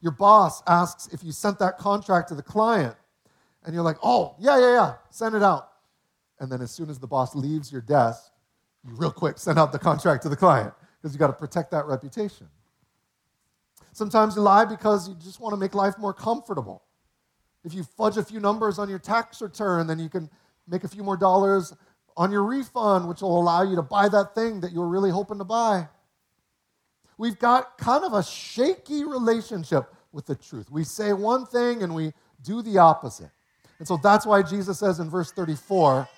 Your 0.00 0.12
boss 0.12 0.62
asks 0.66 1.08
if 1.12 1.24
you 1.24 1.32
sent 1.32 1.58
that 1.58 1.78
contract 1.78 2.28
to 2.28 2.34
the 2.34 2.42
client, 2.42 2.94
and 3.64 3.74
you're 3.74 3.82
like, 3.82 3.96
oh, 4.02 4.36
yeah, 4.38 4.58
yeah, 4.58 4.72
yeah, 4.72 4.94
send 5.10 5.34
it 5.34 5.42
out. 5.42 5.70
And 6.38 6.50
then 6.50 6.60
as 6.60 6.70
soon 6.70 6.90
as 6.90 6.98
the 6.98 7.06
boss 7.06 7.34
leaves 7.34 7.72
your 7.72 7.80
desk, 7.80 8.30
you 8.86 8.94
real 8.94 9.10
quick 9.10 9.38
send 9.38 9.58
out 9.58 9.72
the 9.72 9.78
contract 9.78 10.22
to 10.22 10.28
the 10.28 10.36
client 10.36 10.72
because 11.00 11.12
you 11.12 11.18
got 11.18 11.28
to 11.28 11.32
protect 11.32 11.70
that 11.72 11.86
reputation. 11.86 12.46
Sometimes 13.92 14.36
you 14.36 14.42
lie 14.42 14.64
because 14.64 15.08
you 15.08 15.14
just 15.14 15.40
want 15.40 15.54
to 15.54 15.56
make 15.56 15.74
life 15.74 15.94
more 15.98 16.12
comfortable. 16.12 16.82
If 17.64 17.74
you 17.74 17.82
fudge 17.82 18.18
a 18.18 18.22
few 18.22 18.38
numbers 18.38 18.78
on 18.78 18.88
your 18.88 18.98
tax 18.98 19.40
return, 19.40 19.86
then 19.86 19.98
you 19.98 20.08
can 20.08 20.30
make 20.68 20.84
a 20.84 20.88
few 20.88 21.02
more 21.02 21.16
dollars 21.16 21.74
on 22.16 22.30
your 22.30 22.44
refund, 22.44 23.08
which 23.08 23.22
will 23.22 23.40
allow 23.40 23.62
you 23.62 23.74
to 23.74 23.82
buy 23.82 24.08
that 24.08 24.34
thing 24.34 24.60
that 24.60 24.72
you 24.72 24.80
were 24.80 24.88
really 24.88 25.10
hoping 25.10 25.38
to 25.38 25.44
buy 25.44 25.88
we've 27.18 27.38
got 27.38 27.78
kind 27.78 28.04
of 28.04 28.12
a 28.12 28.22
shaky 28.22 29.04
relationship 29.04 29.92
with 30.12 30.26
the 30.26 30.34
truth. 30.34 30.70
We 30.70 30.84
say 30.84 31.12
one 31.12 31.46
thing 31.46 31.82
and 31.82 31.94
we 31.94 32.12
do 32.42 32.62
the 32.62 32.78
opposite. 32.78 33.30
And 33.78 33.86
so 33.86 33.98
that's 34.02 34.26
why 34.26 34.42
Jesus 34.42 34.78
says 34.78 35.00
in 35.00 35.10
verse 35.10 35.32
34 35.32 36.08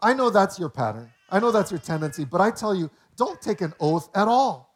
I 0.00 0.14
know 0.14 0.30
that's 0.30 0.58
your 0.58 0.68
pattern, 0.68 1.10
I 1.30 1.38
know 1.38 1.52
that's 1.52 1.70
your 1.70 1.80
tendency, 1.80 2.24
but 2.24 2.40
I 2.40 2.50
tell 2.50 2.74
you, 2.74 2.90
don't 3.16 3.40
take 3.40 3.60
an 3.60 3.72
oath 3.78 4.08
at 4.16 4.26
all. 4.26 4.68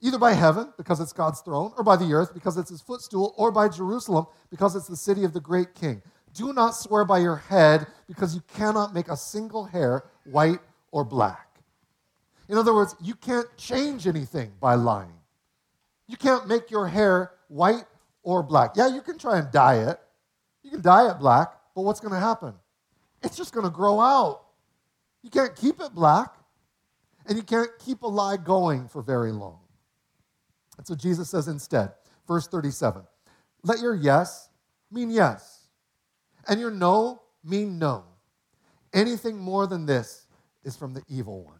Either 0.00 0.18
by 0.18 0.32
heaven, 0.32 0.72
because 0.78 1.00
it's 1.00 1.12
God's 1.12 1.40
throne, 1.40 1.72
or 1.76 1.82
by 1.82 1.96
the 1.96 2.12
earth, 2.12 2.32
because 2.32 2.56
it's 2.56 2.70
his 2.70 2.80
footstool, 2.80 3.34
or 3.36 3.50
by 3.50 3.68
Jerusalem, 3.68 4.26
because 4.48 4.76
it's 4.76 4.86
the 4.86 4.96
city 4.96 5.24
of 5.24 5.32
the 5.32 5.40
great 5.40 5.74
king. 5.74 6.00
Do 6.32 6.52
not 6.52 6.70
swear 6.70 7.04
by 7.04 7.18
your 7.18 7.36
head, 7.36 7.86
because 8.06 8.34
you 8.34 8.40
cannot 8.46 8.94
make 8.94 9.08
a 9.08 9.16
single 9.16 9.64
hair 9.64 10.04
white 10.24 10.60
or 10.92 11.04
black. 11.04 11.47
In 12.48 12.56
other 12.56 12.74
words, 12.74 12.94
you 13.00 13.14
can't 13.14 13.46
change 13.56 14.06
anything 14.06 14.52
by 14.60 14.74
lying. 14.74 15.12
You 16.06 16.16
can't 16.16 16.48
make 16.48 16.70
your 16.70 16.88
hair 16.88 17.32
white 17.48 17.84
or 18.22 18.42
black. 18.42 18.72
Yeah, 18.76 18.88
you 18.88 19.02
can 19.02 19.18
try 19.18 19.38
and 19.38 19.50
dye 19.50 19.90
it. 19.90 20.00
You 20.62 20.70
can 20.70 20.80
dye 20.80 21.10
it 21.10 21.18
black, 21.18 21.52
but 21.74 21.82
what's 21.82 22.00
going 22.00 22.14
to 22.14 22.20
happen? 22.20 22.54
It's 23.22 23.36
just 23.36 23.52
going 23.52 23.64
to 23.64 23.70
grow 23.70 24.00
out. 24.00 24.44
You 25.22 25.30
can't 25.30 25.54
keep 25.54 25.80
it 25.80 25.94
black, 25.94 26.34
and 27.26 27.36
you 27.36 27.42
can't 27.42 27.70
keep 27.84 28.02
a 28.02 28.06
lie 28.06 28.36
going 28.36 28.88
for 28.88 29.02
very 29.02 29.32
long. 29.32 29.60
And 30.78 30.86
so 30.86 30.94
Jesus 30.94 31.28
says 31.28 31.48
instead, 31.48 31.92
verse 32.26 32.46
37 32.46 33.02
let 33.64 33.80
your 33.80 33.94
yes 33.94 34.48
mean 34.90 35.10
yes, 35.10 35.66
and 36.46 36.60
your 36.60 36.70
no 36.70 37.22
mean 37.44 37.78
no. 37.78 38.04
Anything 38.94 39.36
more 39.36 39.66
than 39.66 39.84
this 39.84 40.26
is 40.64 40.76
from 40.76 40.94
the 40.94 41.02
evil 41.08 41.42
one. 41.42 41.57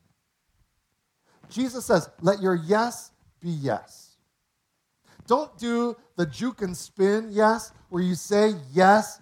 Jesus 1.50 1.84
says, 1.84 2.08
let 2.20 2.40
your 2.42 2.54
yes 2.54 3.10
be 3.40 3.50
yes. 3.50 4.16
Don't 5.26 5.56
do 5.58 5.96
the 6.16 6.26
juke 6.26 6.62
and 6.62 6.76
spin 6.76 7.28
yes, 7.30 7.72
where 7.90 8.02
you 8.02 8.14
say 8.14 8.54
yes 8.72 9.20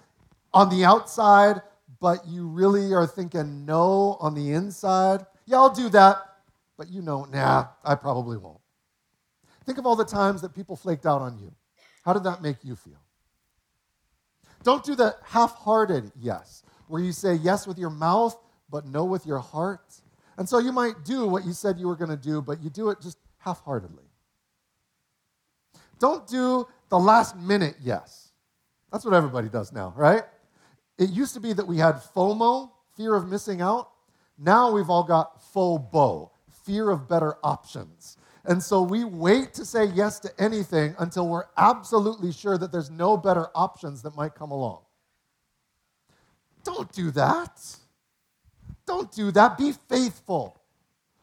on 0.55 0.69
the 0.71 0.85
outside, 0.85 1.61
but 2.01 2.27
you 2.27 2.47
really 2.47 2.93
are 2.93 3.07
thinking 3.07 3.65
no 3.67 4.17
on 4.21 4.35
the 4.35 4.53
inside. 4.53 5.27
Yeah, 5.47 5.59
I'll 5.59 5.75
do 5.75 5.89
that, 5.91 6.19
but 6.77 6.89
you 6.89 7.03
know, 7.03 7.25
nah, 7.25 7.67
I 7.85 7.95
probably 7.95 8.37
won't. 8.37 8.61
Think 9.65 9.79
of 9.79 9.87
all 9.87 9.97
the 9.97 10.05
times 10.05 10.43
that 10.43 10.55
people 10.55 10.77
flaked 10.77 11.07
out 11.07 11.23
on 11.23 11.39
you. 11.39 11.53
How 12.05 12.13
did 12.13 12.23
that 12.25 12.41
make 12.41 12.59
you 12.63 12.77
feel? 12.77 13.03
Don't 14.63 14.85
do 14.85 14.95
the 14.95 15.17
half 15.25 15.57
hearted 15.57 16.13
yes, 16.21 16.63
where 16.87 17.03
you 17.03 17.13
say 17.13 17.35
yes 17.35 17.67
with 17.67 17.79
your 17.79 17.91
mouth, 17.91 18.37
but 18.71 18.87
no 18.87 19.05
with 19.05 19.27
your 19.27 19.39
heart. 19.39 20.01
And 20.39 20.49
so 20.49 20.59
you 20.59 20.73
might 20.73 21.05
do 21.05 21.27
what 21.27 21.45
you 21.45 21.53
said 21.53 21.79
you 21.79 21.89
were 21.89 21.97
going 21.97 22.11
to 22.11 22.17
do, 22.17 22.43
but 22.43 22.63
you 22.63 22.71
do 22.71 22.91
it 22.91 23.01
just 23.01 23.19
half 23.39 23.63
heartedly. 23.63 24.05
Don't 25.99 26.27
do 26.27 26.67
the 26.89 26.99
last 26.99 27.37
minute 27.37 27.77
yes. 27.81 28.33
That's 28.93 29.05
what 29.05 29.15
everybody 29.15 29.49
does 29.49 29.73
now, 29.73 29.95
right? 29.97 30.23
It 30.99 31.11
used 31.11 31.35
to 31.35 31.41
be 31.41 31.53
that 31.53 31.67
we 31.67 31.79
had 31.79 31.97
FOMO, 32.15 32.71
fear 32.97 33.15
of 33.15 33.29
missing 33.29 33.61
out. 33.61 33.91
Now 34.39 34.71
we've 34.71 34.91
all 34.91 35.05
got 35.05 35.43
FOBO, 35.55 36.31
fear 36.65 36.91
of 36.91 37.09
better 37.09 37.37
options. 37.43 38.17
And 38.45 38.63
so 38.63 38.83
we 38.83 39.05
wait 39.05 39.55
to 39.55 39.65
say 39.65 39.87
yes 39.87 40.21
to 40.21 40.31
anything 40.39 40.95
until 40.99 41.29
we're 41.29 41.47
absolutely 41.57 42.33
sure 42.33 42.57
that 42.59 42.71
there's 42.71 42.91
no 42.91 43.17
better 43.17 43.49
options 43.55 44.03
that 44.03 44.15
might 44.15 44.35
come 44.35 44.51
along. 44.51 44.83
Don't 46.63 46.91
do 46.93 47.11
that. 47.13 47.61
Don't 48.87 49.11
do 49.13 49.31
that. 49.33 49.59
Be 49.59 49.73
faithful. 49.89 50.61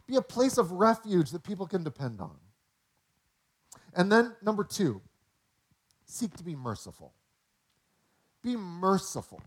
Be 0.06 0.18
a 0.18 0.22
place 0.22 0.58
of 0.58 0.72
refuge 0.72 1.32
that 1.32 1.44
people 1.44 1.66
can 1.66 1.84
depend 1.84 2.20
on. 2.20 2.36
And 3.96 4.12
then, 4.12 4.36
number 4.42 4.64
two, 4.64 5.02
seek 6.06 6.36
to 6.38 6.44
be 6.44 6.56
merciful. 6.56 7.14
Be 8.44 8.56
merciful. 8.56 9.42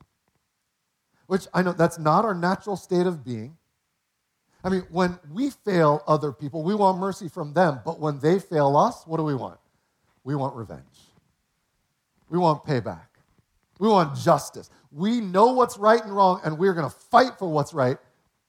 Which 1.26 1.46
I 1.52 1.62
know 1.62 1.72
that's 1.72 1.98
not 1.98 2.24
our 2.24 2.34
natural 2.34 2.76
state 2.76 3.06
of 3.06 3.24
being. 3.24 3.56
I 4.64 4.68
mean, 4.68 4.86
when 4.90 5.18
we 5.32 5.50
fail 5.50 6.02
other 6.06 6.32
people, 6.32 6.62
we 6.62 6.74
want 6.74 6.98
mercy 6.98 7.28
from 7.28 7.52
them. 7.52 7.80
But 7.84 8.00
when 8.00 8.18
they 8.20 8.38
fail 8.38 8.76
us, 8.76 9.06
what 9.06 9.18
do 9.18 9.24
we 9.24 9.34
want? 9.34 9.58
We 10.24 10.34
want 10.34 10.56
revenge. 10.56 10.82
We 12.30 12.38
want 12.38 12.64
payback. 12.64 13.06
We 13.78 13.88
want 13.88 14.16
justice. 14.16 14.70
We 14.90 15.20
know 15.20 15.52
what's 15.52 15.76
right 15.76 16.02
and 16.02 16.14
wrong, 16.14 16.40
and 16.44 16.58
we're 16.58 16.72
going 16.72 16.88
to 16.88 16.96
fight 16.96 17.32
for 17.38 17.48
what's 17.48 17.74
right 17.74 17.98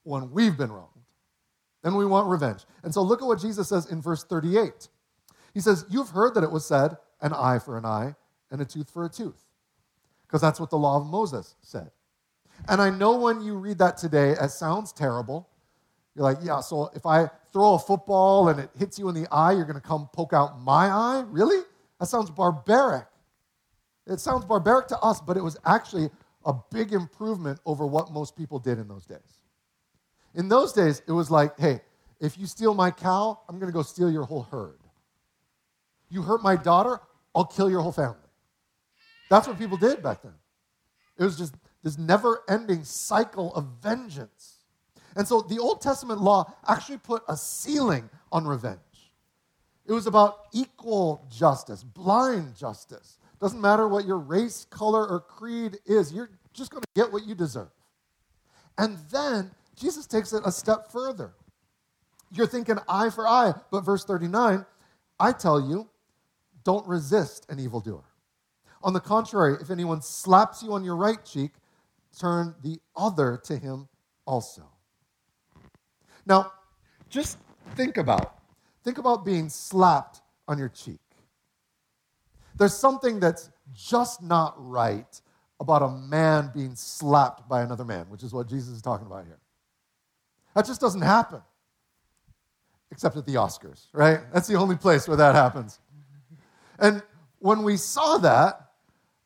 when 0.07 0.31
we've 0.31 0.57
been 0.57 0.71
wronged. 0.71 0.89
Then 1.83 1.95
we 1.95 2.05
want 2.05 2.27
revenge. 2.27 2.65
And 2.83 2.93
so 2.93 3.01
look 3.01 3.21
at 3.21 3.27
what 3.27 3.39
Jesus 3.39 3.69
says 3.69 3.91
in 3.91 4.01
verse 4.01 4.23
38. 4.23 4.87
He 5.53 5.59
says, 5.59 5.85
You've 5.89 6.09
heard 6.09 6.33
that 6.35 6.43
it 6.43 6.51
was 6.51 6.65
said, 6.65 6.97
an 7.21 7.33
eye 7.33 7.59
for 7.59 7.77
an 7.77 7.85
eye 7.85 8.15
and 8.51 8.61
a 8.61 8.65
tooth 8.65 8.89
for 8.89 9.05
a 9.05 9.09
tooth. 9.09 9.43
Because 10.25 10.41
that's 10.41 10.59
what 10.59 10.69
the 10.69 10.77
law 10.77 10.97
of 10.97 11.07
Moses 11.07 11.55
said. 11.61 11.91
And 12.67 12.81
I 12.81 12.89
know 12.89 13.17
when 13.17 13.41
you 13.41 13.55
read 13.55 13.77
that 13.79 13.97
today, 13.97 14.31
it 14.31 14.49
sounds 14.49 14.91
terrible. 14.91 15.47
You're 16.15 16.23
like, 16.23 16.39
yeah, 16.41 16.59
so 16.61 16.89
if 16.95 17.05
I 17.05 17.29
throw 17.53 17.75
a 17.75 17.79
football 17.79 18.49
and 18.49 18.59
it 18.59 18.69
hits 18.77 18.97
you 18.97 19.09
in 19.09 19.15
the 19.15 19.27
eye, 19.31 19.51
you're 19.51 19.65
going 19.65 19.79
to 19.79 19.87
come 19.87 20.09
poke 20.13 20.33
out 20.33 20.59
my 20.61 20.87
eye? 20.87 21.23
Really? 21.27 21.63
That 21.99 22.07
sounds 22.07 22.31
barbaric. 22.31 23.05
It 24.07 24.19
sounds 24.19 24.45
barbaric 24.45 24.87
to 24.87 24.99
us, 24.99 25.21
but 25.21 25.37
it 25.37 25.43
was 25.43 25.57
actually 25.65 26.09
a 26.45 26.53
big 26.71 26.93
improvement 26.93 27.59
over 27.65 27.85
what 27.85 28.11
most 28.11 28.35
people 28.35 28.57
did 28.57 28.79
in 28.79 28.87
those 28.87 29.05
days. 29.05 29.41
In 30.37 30.47
those 30.47 30.71
days, 30.71 31.01
it 31.07 31.11
was 31.11 31.31
like, 31.31 31.59
hey, 31.59 31.81
if 32.21 32.37
you 32.37 32.45
steal 32.45 32.75
my 32.75 32.91
cow, 32.91 33.39
I'm 33.49 33.57
going 33.59 33.71
to 33.71 33.75
go 33.75 33.81
steal 33.81 34.09
your 34.09 34.23
whole 34.23 34.43
herd. 34.43 34.79
You 36.09 36.21
hurt 36.21 36.43
my 36.43 36.55
daughter, 36.55 36.99
I'll 37.35 37.45
kill 37.45 37.69
your 37.69 37.81
whole 37.81 37.91
family. 37.91 38.15
That's 39.29 39.47
what 39.47 39.57
people 39.57 39.77
did 39.77 40.01
back 40.01 40.21
then. 40.21 40.35
It 41.17 41.23
was 41.23 41.37
just 41.37 41.55
this 41.83 41.97
never 41.97 42.43
ending 42.47 42.83
cycle 42.83 43.53
of 43.55 43.65
vengeance. 43.81 44.57
And 45.15 45.27
so 45.27 45.41
the 45.41 45.57
Old 45.57 45.81
Testament 45.81 46.21
law 46.21 46.53
actually 46.67 46.99
put 46.99 47.23
a 47.27 47.35
ceiling 47.35 48.07
on 48.31 48.45
revenge. 48.45 48.79
It 49.87 49.91
was 49.91 50.05
about 50.05 50.45
equal 50.53 51.25
justice, 51.31 51.83
blind 51.83 52.55
justice. 52.55 53.17
Doesn't 53.41 53.59
matter 53.59 53.87
what 53.87 54.05
your 54.05 54.19
race, 54.19 54.65
color, 54.69 55.07
or 55.07 55.19
creed 55.19 55.77
is, 55.85 56.13
you're 56.13 56.29
just 56.53 56.69
going 56.69 56.83
to 56.83 56.89
get 56.95 57.11
what 57.11 57.25
you 57.25 57.33
deserve. 57.33 57.69
And 58.77 58.97
then 59.11 59.51
Jesus 59.77 60.07
takes 60.07 60.33
it 60.33 60.41
a 60.45 60.51
step 60.51 60.91
further. 60.91 61.33
You're 62.31 62.47
thinking 62.47 62.77
eye 62.89 63.09
for 63.09 63.27
eye, 63.27 63.53
but 63.71 63.85
verse 63.85 64.03
39, 64.03 64.65
I 65.19 65.31
tell 65.31 65.61
you, 65.61 65.87
don't 66.63 66.85
resist 66.85 67.45
an 67.49 67.59
evildoer. 67.59 68.03
On 68.83 68.91
the 68.91 68.99
contrary, 68.99 69.57
if 69.61 69.69
anyone 69.69 70.01
slaps 70.01 70.61
you 70.61 70.73
on 70.73 70.83
your 70.83 70.95
right 70.95 71.23
cheek, 71.23 71.51
turn 72.17 72.55
the 72.63 72.79
other 72.95 73.39
to 73.45 73.57
him 73.57 73.87
also. 74.25 74.63
Now, 76.25 76.51
just 77.09 77.37
think 77.75 77.97
about 77.97 78.33
think 78.83 78.97
about 78.97 79.25
being 79.25 79.49
slapped 79.49 80.21
on 80.47 80.57
your 80.57 80.69
cheek. 80.69 80.99
There's 82.57 82.75
something 82.75 83.19
that's 83.19 83.49
just 83.73 84.21
not 84.21 84.55
right 84.57 85.21
about 85.59 85.83
a 85.83 85.89
man 85.89 86.51
being 86.53 86.75
slapped 86.75 87.47
by 87.49 87.61
another 87.61 87.83
man, 87.83 88.05
which 88.09 88.23
is 88.23 88.33
what 88.33 88.47
Jesus 88.47 88.75
is 88.75 88.81
talking 88.81 89.07
about 89.07 89.25
here. 89.25 89.39
That 90.57 90.65
just 90.65 90.81
doesn't 90.81 91.03
happen. 91.03 91.43
Except 92.89 93.15
at 93.15 93.27
the 93.27 93.35
Oscars, 93.35 93.89
right? 93.93 94.21
That's 94.33 94.47
the 94.47 94.55
only 94.55 94.75
place 94.75 95.07
where 95.07 95.17
that 95.17 95.35
happens. 95.35 95.79
And 96.79 97.03
when 97.37 97.61
we 97.61 97.77
saw 97.77 98.17
that, 98.17 98.71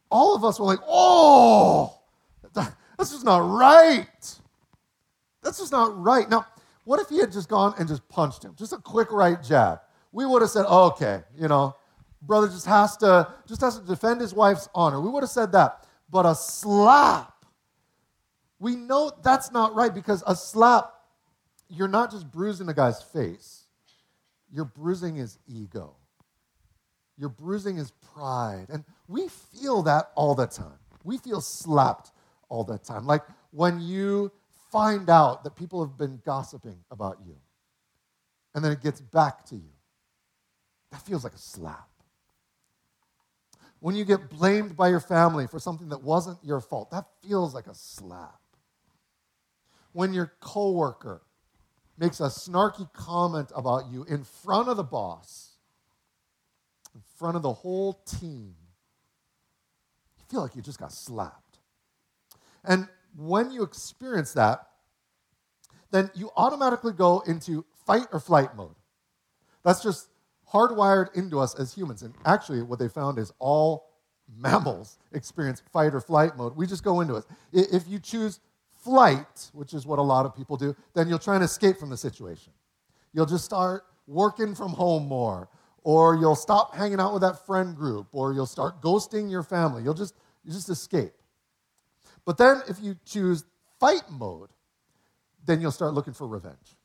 all 0.09 0.35
of 0.35 0.43
us 0.43 0.59
were 0.59 0.65
like, 0.65 0.81
oh, 0.85 2.01
that's 2.53 3.11
just 3.11 3.23
not 3.23 3.50
right. 3.50 4.39
That's 5.41 5.59
just 5.59 5.71
not 5.71 5.97
right. 5.97 6.29
Now, 6.29 6.45
what 6.83 7.00
if 7.00 7.07
he 7.07 7.19
had 7.19 7.31
just 7.31 7.47
gone 7.47 7.75
and 7.79 7.88
just 7.88 8.05
punched 8.09 8.43
him? 8.43 8.53
Just 8.57 8.73
a 8.73 8.77
quick 8.77 9.09
right 9.13 9.41
jab. 9.41 9.79
We 10.11 10.25
would 10.25 10.41
have 10.41 10.51
said, 10.51 10.65
oh, 10.67 10.88
okay, 10.88 11.21
you 11.38 11.47
know, 11.47 11.77
brother 12.21 12.50
just 12.50 12.65
has 12.65 12.97
to 12.97 13.33
just 13.47 13.61
has 13.61 13.79
to 13.79 13.85
defend 13.85 14.19
his 14.19 14.33
wife's 14.33 14.67
honor. 14.75 15.00
We 15.00 15.09
would 15.09 15.23
have 15.23 15.29
said 15.29 15.53
that. 15.53 15.88
But 16.09 16.25
a 16.25 16.35
slap, 16.35 17.45
we 18.59 18.75
know 18.75 19.13
that's 19.23 19.50
not 19.53 19.73
right 19.73 19.95
because 19.95 20.25
a 20.27 20.35
slap, 20.35 20.91
you're 21.72 21.88
not 21.88 22.12
just 22.12 22.30
bruising 22.32 22.68
a 22.70 22.74
guy's 22.74 23.01
face, 23.01 23.66
you're 24.51 24.66
bruising 24.66 25.16
his 25.16 25.40
ego. 25.48 25.96
You're 27.18 27.30
bruising 27.30 27.78
his 27.78 27.92
pride. 28.13 28.68
And 28.70 28.84
we 29.08 29.28
feel 29.28 29.84
that 29.84 30.12
all 30.16 30.36
the 30.36 30.48
time. 30.48 30.80
We 31.04 31.18
feel 31.18 31.40
slapped 31.40 32.12
all 32.50 32.63
the 32.63 32.78
time. 32.78 33.06
Like 33.06 33.22
when 33.51 33.80
you 33.80 34.32
find 34.72 35.10
out 35.10 35.44
that 35.44 35.56
people 35.56 35.86
have 35.86 35.98
been 35.98 36.20
gossiping 36.25 36.78
about 36.90 37.20
you, 37.25 37.36
and 38.54 38.63
then 38.63 38.72
it 38.72 38.82
gets 38.82 39.00
back 39.00 39.46
to 39.46 39.56
you. 39.56 39.72
That 40.92 41.01
feels 41.01 41.24
like 41.24 41.34
a 41.34 41.40
slap. 41.40 41.88
When 43.80 43.96
you 43.96 44.04
get 44.06 44.30
blamed 44.30 44.75
by 44.75 44.90
your 44.90 45.00
family 45.00 45.48
for 45.48 45.60
something 45.60 45.90
that 45.90 46.04
wasn't 46.04 46.38
your 46.44 46.60
fault, 46.60 46.92
that 46.92 47.06
feels 47.25 47.54
like 47.54 47.68
a 47.68 47.74
slap. 47.74 48.40
When 49.94 50.13
your 50.13 50.34
coworker 50.40 51.22
makes 52.01 52.20
a 52.20 52.24
snarky 52.24 52.91
comment 52.93 53.51
about 53.55 53.84
you 53.91 54.03
in 54.05 54.24
front 54.24 54.67
of 54.67 54.75
the 54.75 54.84
boss, 54.84 55.51
in 56.96 57.01
front 57.20 57.36
of 57.36 57.43
the 57.43 57.53
whole 57.53 57.93
team, 57.93 58.55
you 60.17 60.24
feel 60.27 60.41
like 60.41 60.55
you 60.55 60.63
just 60.63 60.79
got 60.79 60.91
slapped. 60.91 61.60
And 62.63 62.88
when 63.15 63.51
you 63.51 63.62
experience 63.62 64.34
that, 64.34 64.67
then 65.91 66.10
you 66.15 66.31
automatically 66.36 66.93
go 66.93 67.20
into 67.27 67.65
fight 67.86 68.08
or 68.12 68.20
flight 68.20 68.55
mode. 68.55 68.75
That's 69.63 69.84
just 69.84 70.08
hardwired 70.51 71.15
into 71.15 71.39
us 71.39 71.53
as 71.53 71.72
humans. 71.72 72.01
And 72.01 72.15
actually, 72.25 72.63
what 72.63 72.79
they 72.79 72.88
found 72.88 73.20
is 73.20 73.31
all 73.38 73.91
mammals 74.36 74.98
experience 75.13 75.62
fight 75.72 75.93
or 75.93 76.01
flight 76.01 76.36
mode. 76.36 76.55
We 76.55 76.65
just 76.65 76.84
go 76.84 77.01
into 77.01 77.15
it. 77.15 77.25
If 77.53 77.88
you 77.88 78.00
choose 78.00 78.39
flight, 78.83 79.50
which 79.53 79.73
is 79.73 79.85
what 79.85 80.00
a 80.00 80.01
lot 80.01 80.25
of 80.25 80.35
people 80.35 80.57
do, 80.57 80.75
then 80.93 81.07
you'll 81.07 81.19
try 81.19 81.35
and 81.35 81.43
escape 81.43 81.77
from 81.77 81.89
the 81.89 81.97
situation. 81.97 82.51
You'll 83.13 83.25
just 83.25 83.45
start 83.45 83.83
working 84.07 84.55
from 84.55 84.71
home 84.71 85.07
more, 85.07 85.50
or 85.83 86.15
you'll 86.15 86.35
stop 86.35 86.75
hanging 86.75 87.00
out 87.00 87.13
with 87.13 87.21
that 87.21 87.45
friend 87.45 87.75
group, 87.75 88.07
or 88.11 88.33
you'll 88.33 88.45
start 88.45 88.81
ghosting 88.81 89.29
your 89.29 89.43
family. 89.43 89.83
You'll 89.83 89.93
just, 89.93 90.15
you 90.43 90.51
just 90.51 90.69
escape. 90.69 91.13
But 92.25 92.38
then 92.38 92.61
if 92.67 92.77
you 92.81 92.95
choose 93.05 93.45
fight 93.79 94.03
mode, 94.09 94.50
then 95.45 95.59
you'll 95.61 95.71
start 95.71 95.93
looking 95.93 96.13
for 96.13 96.27
revenge. 96.27 96.77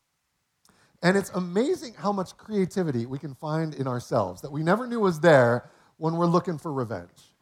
And 1.03 1.17
it's 1.17 1.31
amazing 1.31 1.95
how 1.95 2.11
much 2.11 2.37
creativity 2.37 3.07
we 3.07 3.19
can 3.19 3.35
find 3.35 3.75
in 3.75 3.87
ourselves 3.87 4.41
that 4.43 4.51
we 4.51 4.63
never 4.63 4.87
knew 4.87 5.01
was 5.01 5.21
there 5.21 5.69
when 5.99 6.17
we're 6.17 6.27
looking 6.27 6.59
for 6.59 6.73
revenge. 6.73 7.36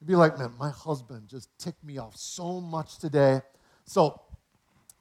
You'd 0.00 0.08
be 0.08 0.16
like, 0.16 0.38
man, 0.38 0.52
my 0.58 0.70
husband 0.70 1.28
just 1.28 1.48
ticked 1.58 1.84
me 1.84 1.98
off 1.98 2.16
so 2.16 2.60
much 2.60 2.98
today. 2.98 3.42
So 3.84 4.20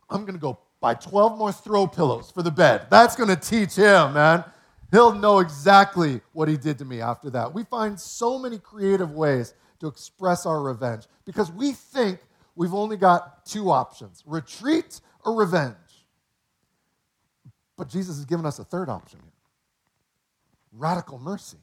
I'm 0.10 0.22
going 0.22 0.34
to 0.34 0.40
go 0.40 0.60
buy 0.82 0.94
12 0.94 1.38
more 1.38 1.52
throw 1.52 1.88
pillows 1.88 2.32
for 2.32 2.44
the 2.44 2.52
bed. 2.52 2.88
That's 2.90 3.16
going 3.16 3.30
to 3.30 3.36
teach 3.36 3.76
him, 3.76 4.14
man. 4.14 4.44
He'll 4.92 5.14
know 5.14 5.40
exactly 5.40 6.22
what 6.34 6.48
he 6.48 6.58
did 6.58 6.80
to 6.80 6.86
me 6.86 7.00
after 7.00 7.30
that. 7.30 7.54
We 7.54 7.64
find 7.64 8.00
so 8.00 8.40
many 8.40 8.58
creative 8.58 9.12
ways 9.12 9.54
to 9.80 9.88
express 9.88 10.46
our 10.46 10.62
revenge 10.62 11.08
because 11.26 11.52
we 11.52 11.72
think 11.74 12.20
we've 12.56 12.74
only 12.74 12.98
got 12.98 13.46
two 13.46 13.70
options 13.72 14.24
retreat 14.26 15.00
or 15.24 15.36
revenge. 15.36 15.76
But 17.78 17.88
Jesus 17.88 18.18
has 18.18 18.26
given 18.26 18.46
us 18.46 18.60
a 18.60 18.66
third 18.66 18.90
option 18.90 19.20
here 19.24 19.32
radical 20.72 21.18
mercy. 21.20 21.58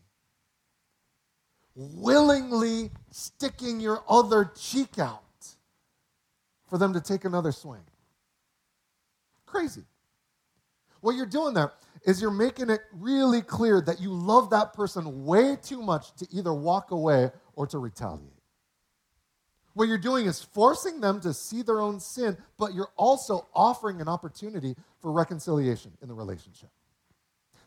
Willingly 1.77 2.91
sticking 3.11 3.81
your 3.81 4.03
other 4.09 4.51
cheek 4.57 4.99
out 4.99 5.23
for 6.69 6.79
them 6.79 6.95
to 6.95 7.01
take 7.01 7.25
another 7.25 7.53
swing. 7.53 7.83
Crazy. 9.45 9.85
What 11.03 11.15
you're 11.15 11.27
doing 11.27 11.55
there 11.55 11.73
is 12.07 12.21
you're 12.21 12.31
making 12.31 12.71
it 12.71 12.81
really 12.93 13.43
clear 13.43 13.81
that 13.83 14.01
you 14.01 14.11
love 14.13 14.51
that 14.51 14.73
person 14.73 15.25
way 15.25 15.57
too 15.63 15.83
much 15.83 16.15
to 16.17 16.27
either 16.33 16.55
walk 16.55 16.91
away 16.91 17.31
or 17.55 17.67
to 17.67 17.79
retaliate. 17.79 18.33
What 19.75 19.89
you're 19.89 19.99
doing 19.99 20.25
is 20.25 20.43
forcing 20.43 21.01
them 21.01 21.21
to 21.21 21.35
see 21.35 21.61
their 21.61 21.81
own 21.81 22.01
sin, 22.01 22.39
but 22.57 22.73
you're 22.73 22.93
also 22.97 23.47
offering 23.55 24.01
an 24.01 24.09
opportunity 24.09 24.75
for 25.01 25.13
reconciliation 25.13 25.93
in 26.01 26.09
the 26.09 26.15
relationship. 26.15 26.71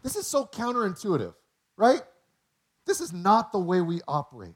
This 0.01 0.15
is 0.15 0.25
so 0.25 0.45
counterintuitive, 0.45 1.35
right? 1.77 2.01
This 2.89 3.01
is 3.01 3.13
not 3.13 3.51
the 3.51 3.59
way 3.59 3.81
we 3.81 4.01
operate. 4.07 4.55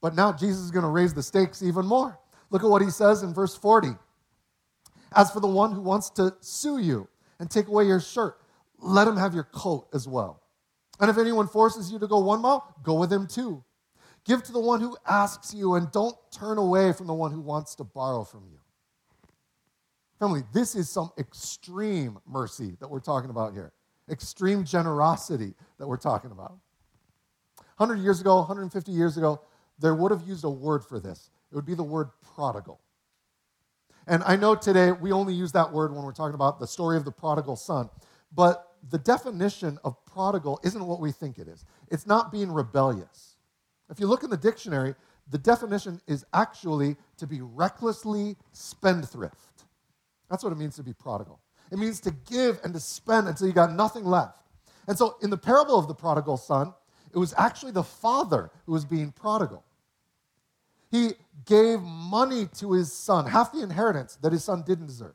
But 0.00 0.14
now 0.14 0.32
Jesus 0.32 0.62
is 0.62 0.70
going 0.70 0.84
to 0.84 0.88
raise 0.88 1.12
the 1.12 1.22
stakes 1.22 1.64
even 1.64 1.84
more. 1.84 2.16
Look 2.50 2.62
at 2.62 2.70
what 2.70 2.80
he 2.80 2.90
says 2.90 3.24
in 3.24 3.34
verse 3.34 3.56
40. 3.56 3.88
As 5.16 5.32
for 5.32 5.40
the 5.40 5.48
one 5.48 5.72
who 5.72 5.80
wants 5.80 6.10
to 6.10 6.36
sue 6.38 6.78
you 6.78 7.08
and 7.40 7.50
take 7.50 7.66
away 7.66 7.86
your 7.86 7.98
shirt, 7.98 8.38
let 8.78 9.08
him 9.08 9.16
have 9.16 9.34
your 9.34 9.48
coat 9.52 9.88
as 9.92 10.06
well. 10.06 10.42
And 11.00 11.10
if 11.10 11.18
anyone 11.18 11.48
forces 11.48 11.90
you 11.90 11.98
to 11.98 12.06
go 12.06 12.20
one 12.20 12.40
mile, 12.40 12.72
go 12.84 12.94
with 12.94 13.12
him 13.12 13.26
two. 13.26 13.64
Give 14.24 14.40
to 14.44 14.52
the 14.52 14.60
one 14.60 14.80
who 14.80 14.96
asks 15.04 15.52
you, 15.52 15.74
and 15.74 15.90
don't 15.90 16.16
turn 16.30 16.56
away 16.56 16.92
from 16.92 17.08
the 17.08 17.14
one 17.14 17.32
who 17.32 17.40
wants 17.40 17.74
to 17.74 17.84
borrow 17.84 18.22
from 18.22 18.44
you. 18.44 18.60
Family, 20.20 20.44
this 20.52 20.76
is 20.76 20.88
some 20.88 21.10
extreme 21.18 22.16
mercy 22.28 22.76
that 22.78 22.88
we're 22.88 23.00
talking 23.00 23.30
about 23.30 23.54
here, 23.54 23.72
extreme 24.08 24.64
generosity 24.64 25.54
that 25.78 25.88
we're 25.88 25.96
talking 25.96 26.30
about. 26.30 26.60
100 27.76 28.02
years 28.02 28.20
ago, 28.20 28.36
150 28.36 28.92
years 28.92 29.16
ago, 29.16 29.40
there 29.78 29.94
would 29.94 30.10
have 30.10 30.22
used 30.26 30.44
a 30.44 30.50
word 30.50 30.84
for 30.84 31.00
this. 31.00 31.30
It 31.50 31.54
would 31.54 31.66
be 31.66 31.74
the 31.74 31.82
word 31.82 32.10
prodigal. 32.34 32.80
And 34.06 34.22
I 34.24 34.36
know 34.36 34.54
today 34.54 34.92
we 34.92 35.12
only 35.12 35.34
use 35.34 35.52
that 35.52 35.72
word 35.72 35.92
when 35.92 36.04
we're 36.04 36.12
talking 36.12 36.34
about 36.34 36.60
the 36.60 36.66
story 36.66 36.96
of 36.96 37.04
the 37.04 37.10
prodigal 37.10 37.56
son, 37.56 37.88
but 38.34 38.72
the 38.90 38.98
definition 38.98 39.78
of 39.82 39.96
prodigal 40.04 40.60
isn't 40.62 40.84
what 40.84 41.00
we 41.00 41.10
think 41.10 41.38
it 41.38 41.48
is. 41.48 41.64
It's 41.90 42.06
not 42.06 42.30
being 42.30 42.52
rebellious. 42.52 43.36
If 43.90 43.98
you 43.98 44.06
look 44.06 44.22
in 44.22 44.30
the 44.30 44.36
dictionary, 44.36 44.94
the 45.30 45.38
definition 45.38 46.00
is 46.06 46.24
actually 46.34 46.96
to 47.16 47.26
be 47.26 47.40
recklessly 47.40 48.36
spendthrift. 48.52 49.64
That's 50.28 50.44
what 50.44 50.52
it 50.52 50.58
means 50.58 50.76
to 50.76 50.82
be 50.82 50.92
prodigal. 50.92 51.40
It 51.70 51.78
means 51.78 52.00
to 52.00 52.10
give 52.10 52.60
and 52.62 52.74
to 52.74 52.80
spend 52.80 53.28
until 53.28 53.46
you 53.46 53.52
got 53.52 53.72
nothing 53.72 54.04
left. 54.04 54.38
And 54.86 54.98
so, 54.98 55.16
in 55.22 55.30
the 55.30 55.38
parable 55.38 55.78
of 55.78 55.88
the 55.88 55.94
prodigal 55.94 56.36
son, 56.36 56.74
it 57.14 57.18
was 57.18 57.32
actually 57.38 57.72
the 57.72 57.84
father 57.84 58.50
who 58.66 58.72
was 58.72 58.84
being 58.84 59.12
prodigal. 59.12 59.64
He 60.90 61.12
gave 61.44 61.80
money 61.80 62.46
to 62.58 62.72
his 62.72 62.92
son, 62.92 63.26
half 63.26 63.52
the 63.52 63.62
inheritance 63.62 64.16
that 64.22 64.32
his 64.32 64.44
son 64.44 64.62
didn't 64.66 64.86
deserve. 64.86 65.14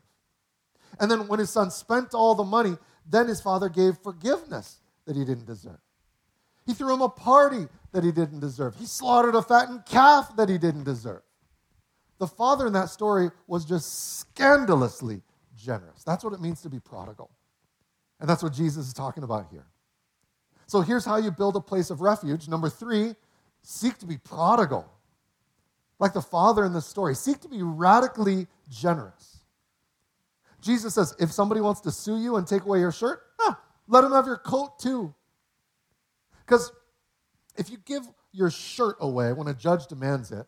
And 1.00 1.10
then, 1.10 1.28
when 1.28 1.40
his 1.40 1.50
son 1.50 1.72
spent 1.72 2.14
all 2.14 2.36
the 2.36 2.44
money, 2.44 2.78
then 3.08 3.28
his 3.28 3.42
father 3.42 3.70
gave 3.70 3.98
forgiveness 3.98 4.80
that 5.06 5.16
he 5.16 5.24
didn't 5.26 5.46
deserve. 5.46 5.80
He 6.66 6.74
threw 6.74 6.94
him 6.94 7.02
a 7.02 7.10
party 7.10 7.68
that 7.92 8.04
he 8.04 8.12
didn't 8.12 8.40
deserve. 8.40 8.76
He 8.76 8.86
slaughtered 8.86 9.36
a 9.36 9.42
fattened 9.42 9.86
calf 9.86 10.36
that 10.36 10.50
he 10.50 10.58
didn't 10.58 10.84
deserve. 10.84 11.22
The 12.20 12.28
father 12.28 12.68
in 12.68 12.74
that 12.74 12.90
story 12.90 13.32
was 13.48 13.66
just 13.66 14.20
scandalously 14.20 15.22
generous. 15.56 16.04
That's 16.04 16.24
what 16.24 16.34
it 16.34 16.42
means 16.42 16.62
to 16.62 16.70
be 16.70 16.80
prodigal. 16.80 17.32
And 18.20 18.30
that's 18.30 18.44
what 18.44 18.54
Jesus 18.54 18.88
is 18.88 18.94
talking 18.94 19.24
about 19.24 19.48
here. 19.50 19.66
So 20.70 20.82
here's 20.82 21.04
how 21.04 21.16
you 21.18 21.32
build 21.32 21.56
a 21.56 21.60
place 21.60 21.90
of 21.90 22.00
refuge. 22.00 22.48
Number 22.48 22.70
three, 22.70 23.16
seek 23.64 23.98
to 23.98 24.06
be 24.06 24.20
prodigal. 24.20 24.86
Like 25.98 26.14
the 26.14 26.22
father 26.22 26.64
in 26.64 26.74
the 26.74 26.82
story, 26.82 27.16
seek 27.16 27.40
to 27.40 27.50
be 27.50 27.64
radically 27.64 28.46
generous. 28.70 29.40
Jesus 30.62 30.94
says, 30.94 31.16
if 31.20 31.32
somebody 31.32 31.60
wants 31.60 31.82
to 31.82 31.92
sue 31.92 32.20
you 32.20 32.36
and 32.36 32.46
take 32.46 32.66
away 32.66 32.82
your 32.82 32.92
shirt, 32.92 33.20
ah, 33.42 33.60
let 33.88 34.04
him 34.04 34.12
have 34.12 34.28
your 34.28 34.38
coat 34.38 34.78
too. 34.78 35.12
Because 36.46 36.72
if 37.58 37.72
you 37.72 37.78
give 37.84 38.04
your 38.32 38.52
shirt 38.52 38.96
away 39.00 39.34
when 39.34 39.48
a 39.48 39.56
judge 39.56 39.88
demands 39.88 40.32
it, 40.32 40.46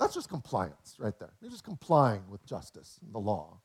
that's 0.00 0.14
just 0.14 0.28
compliance 0.28 0.96
right 0.98 1.16
there. 1.20 1.30
You're 1.40 1.52
just 1.52 1.62
complying 1.62 2.22
with 2.28 2.44
justice 2.44 2.98
and 3.04 3.14
the 3.14 3.20
law. 3.20 3.60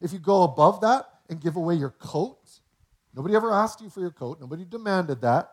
If 0.00 0.12
you 0.12 0.20
go 0.20 0.44
above 0.44 0.82
that 0.82 1.06
and 1.28 1.40
give 1.40 1.56
away 1.56 1.74
your 1.74 1.90
coat, 1.90 2.60
nobody 3.16 3.34
ever 3.34 3.52
asked 3.52 3.80
you 3.80 3.90
for 3.90 4.00
your 4.00 4.10
coat, 4.12 4.40
nobody 4.40 4.64
demanded 4.64 5.22
that. 5.22 5.50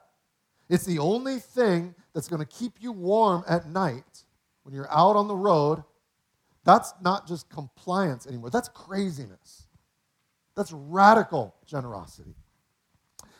It's 0.69 0.85
the 0.85 0.99
only 0.99 1.39
thing 1.39 1.95
that's 2.13 2.27
going 2.27 2.41
to 2.41 2.45
keep 2.47 2.73
you 2.79 2.91
warm 2.91 3.43
at 3.47 3.67
night 3.67 4.23
when 4.63 4.75
you're 4.75 4.91
out 4.91 5.15
on 5.15 5.27
the 5.27 5.35
road 5.35 5.83
that's 6.65 6.93
not 7.01 7.27
just 7.27 7.49
compliance 7.49 8.25
anymore, 8.27 8.49
that's 8.49 8.69
craziness. 8.69 9.67
That's 10.55 10.71
radical 10.71 11.55
generosity. 11.65 12.35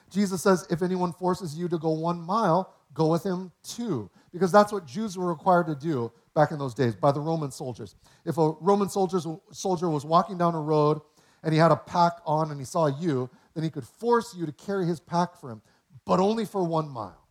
Jesus 0.09 0.41
says, 0.41 0.67
if 0.69 0.81
anyone 0.81 1.13
forces 1.13 1.57
you 1.57 1.67
to 1.69 1.77
go 1.77 1.91
one 1.91 2.19
mile, 2.19 2.73
go 2.93 3.07
with 3.07 3.23
him 3.23 3.51
two. 3.63 4.09
Because 4.31 4.51
that's 4.51 4.71
what 4.71 4.85
Jews 4.85 5.17
were 5.17 5.27
required 5.27 5.67
to 5.67 5.75
do 5.75 6.11
back 6.35 6.51
in 6.51 6.59
those 6.59 6.73
days 6.73 6.95
by 6.95 7.11
the 7.11 7.19
Roman 7.19 7.51
soldiers. 7.51 7.95
If 8.25 8.37
a 8.37 8.51
Roman 8.59 8.89
soldier 8.89 9.89
was 9.89 10.05
walking 10.05 10.37
down 10.37 10.55
a 10.55 10.61
road 10.61 11.01
and 11.43 11.53
he 11.53 11.59
had 11.59 11.71
a 11.71 11.75
pack 11.75 12.13
on 12.25 12.51
and 12.51 12.59
he 12.59 12.65
saw 12.65 12.87
you, 12.87 13.29
then 13.53 13.63
he 13.63 13.69
could 13.69 13.85
force 13.85 14.35
you 14.35 14.45
to 14.45 14.51
carry 14.51 14.85
his 14.85 14.99
pack 14.99 15.39
for 15.39 15.49
him, 15.49 15.61
but 16.05 16.19
only 16.19 16.45
for 16.45 16.63
one 16.63 16.89
mile. 16.89 17.27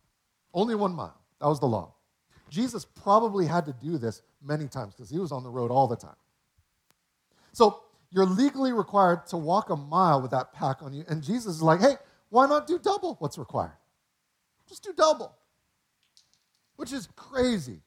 Only 0.53 0.75
one 0.75 0.93
mile. 0.93 1.19
That 1.39 1.47
was 1.47 1.59
the 1.59 1.67
law. 1.67 1.93
Jesus 2.49 2.85
probably 2.85 3.47
had 3.47 3.65
to 3.65 3.73
do 3.73 3.97
this 3.97 4.21
many 4.41 4.67
times 4.67 4.93
because 4.93 5.09
he 5.09 5.17
was 5.17 5.31
on 5.31 5.43
the 5.43 5.49
road 5.49 5.71
all 5.71 5.87
the 5.87 5.95
time. 5.95 6.15
So 7.51 7.81
you're 8.11 8.25
legally 8.25 8.71
required 8.71 9.25
to 9.27 9.37
walk 9.37 9.69
a 9.69 9.75
mile 9.75 10.21
with 10.21 10.31
that 10.31 10.53
pack 10.53 10.83
on 10.83 10.93
you. 10.93 11.03
And 11.07 11.23
Jesus 11.23 11.55
is 11.55 11.61
like, 11.61 11.81
hey, 11.81 11.95
why 12.29 12.47
not 12.47 12.67
do 12.67 12.77
double 12.77 13.15
what's 13.19 13.37
required? 13.37 13.77
Just 14.69 14.83
do 14.83 14.93
double, 14.93 15.35
which 16.75 16.93
is 16.93 17.07
crazy. 17.15 17.81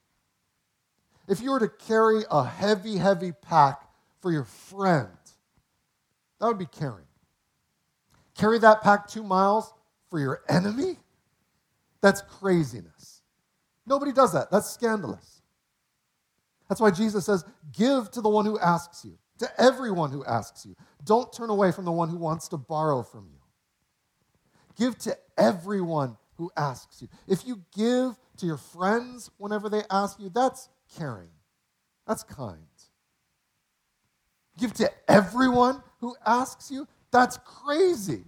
If 1.28 1.40
you 1.40 1.50
were 1.50 1.60
to 1.60 1.68
carry 1.68 2.22
a 2.30 2.44
heavy, 2.44 2.96
heavy 2.96 3.32
pack 3.32 3.80
for 4.20 4.30
your 4.30 4.44
friend, 4.44 5.08
that 6.40 6.46
would 6.46 6.58
be 6.58 6.66
carrying. 6.66 7.05
Carry 8.36 8.58
that 8.58 8.82
pack 8.82 9.08
two 9.08 9.22
miles 9.22 9.72
for 10.10 10.20
your 10.20 10.42
enemy? 10.48 10.98
That's 12.02 12.20
craziness. 12.22 13.22
Nobody 13.86 14.12
does 14.12 14.32
that. 14.32 14.50
That's 14.50 14.70
scandalous. 14.70 15.42
That's 16.68 16.80
why 16.80 16.90
Jesus 16.90 17.24
says, 17.24 17.44
Give 17.72 18.10
to 18.10 18.20
the 18.20 18.28
one 18.28 18.44
who 18.44 18.58
asks 18.58 19.04
you, 19.04 19.18
to 19.38 19.48
everyone 19.60 20.10
who 20.10 20.24
asks 20.24 20.66
you. 20.66 20.74
Don't 21.04 21.32
turn 21.32 21.50
away 21.50 21.72
from 21.72 21.84
the 21.84 21.92
one 21.92 22.08
who 22.08 22.16
wants 22.16 22.48
to 22.48 22.56
borrow 22.56 23.02
from 23.02 23.26
you. 23.32 23.38
Give 24.76 24.98
to 24.98 25.16
everyone 25.38 26.16
who 26.36 26.50
asks 26.56 27.00
you. 27.00 27.08
If 27.26 27.46
you 27.46 27.62
give 27.74 28.18
to 28.38 28.46
your 28.46 28.58
friends 28.58 29.30
whenever 29.38 29.68
they 29.68 29.82
ask 29.90 30.20
you, 30.20 30.28
that's 30.28 30.68
caring, 30.98 31.30
that's 32.06 32.22
kind. 32.22 32.66
Give 34.58 34.72
to 34.74 34.90
everyone 35.08 35.82
who 36.00 36.16
asks 36.26 36.70
you, 36.70 36.86
that's 37.16 37.38
crazy. 37.38 38.24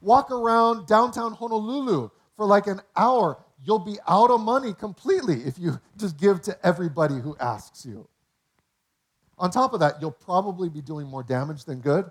Walk 0.00 0.30
around 0.30 0.86
downtown 0.86 1.32
Honolulu 1.32 2.10
for 2.36 2.46
like 2.46 2.66
an 2.66 2.80
hour 2.96 3.38
you'll 3.64 3.78
be 3.78 3.96
out 4.08 4.30
of 4.30 4.40
money 4.40 4.74
completely 4.74 5.42
if 5.42 5.58
you 5.58 5.80
just 5.96 6.18
give 6.18 6.42
to 6.42 6.66
everybody 6.66 7.18
who 7.18 7.36
asks 7.38 7.86
you. 7.86 8.08
On 9.38 9.50
top 9.50 9.72
of 9.72 9.80
that, 9.80 10.00
you'll 10.00 10.10
probably 10.10 10.68
be 10.68 10.80
doing 10.80 11.06
more 11.06 11.22
damage 11.22 11.64
than 11.64 11.80
good. 11.80 12.10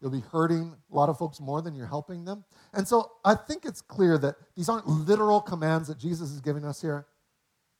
You'll 0.00 0.10
be 0.10 0.20
hurting 0.20 0.74
a 0.92 0.94
lot 0.94 1.08
of 1.08 1.16
folks 1.18 1.40
more 1.40 1.62
than 1.62 1.74
you're 1.74 1.86
helping 1.86 2.24
them. 2.24 2.44
And 2.74 2.86
so 2.86 3.12
I 3.24 3.34
think 3.34 3.64
it's 3.64 3.80
clear 3.80 4.18
that 4.18 4.36
these 4.54 4.68
aren't 4.68 4.86
literal 4.86 5.40
commands 5.40 5.88
that 5.88 5.98
Jesus 5.98 6.30
is 6.30 6.40
giving 6.40 6.64
us 6.64 6.82
here. 6.82 7.06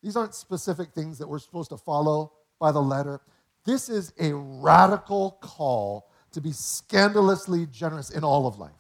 These 0.03 0.17
aren't 0.17 0.35
specific 0.35 0.93
things 0.93 1.19
that 1.19 1.29
we're 1.29 1.39
supposed 1.39 1.71
to 1.71 1.77
follow 1.77 2.33
by 2.59 2.73
the 2.73 2.81
letter. 2.81 3.21
This 3.67 3.89
is 3.89 4.13
a 4.19 4.35
radical 4.35 5.39
call 5.41 6.09
to 6.35 6.41
be 6.41 6.53
scandalously 6.53 7.67
generous 7.67 8.11
in 8.11 8.25
all 8.25 8.47
of 8.47 8.59
life, 8.59 8.73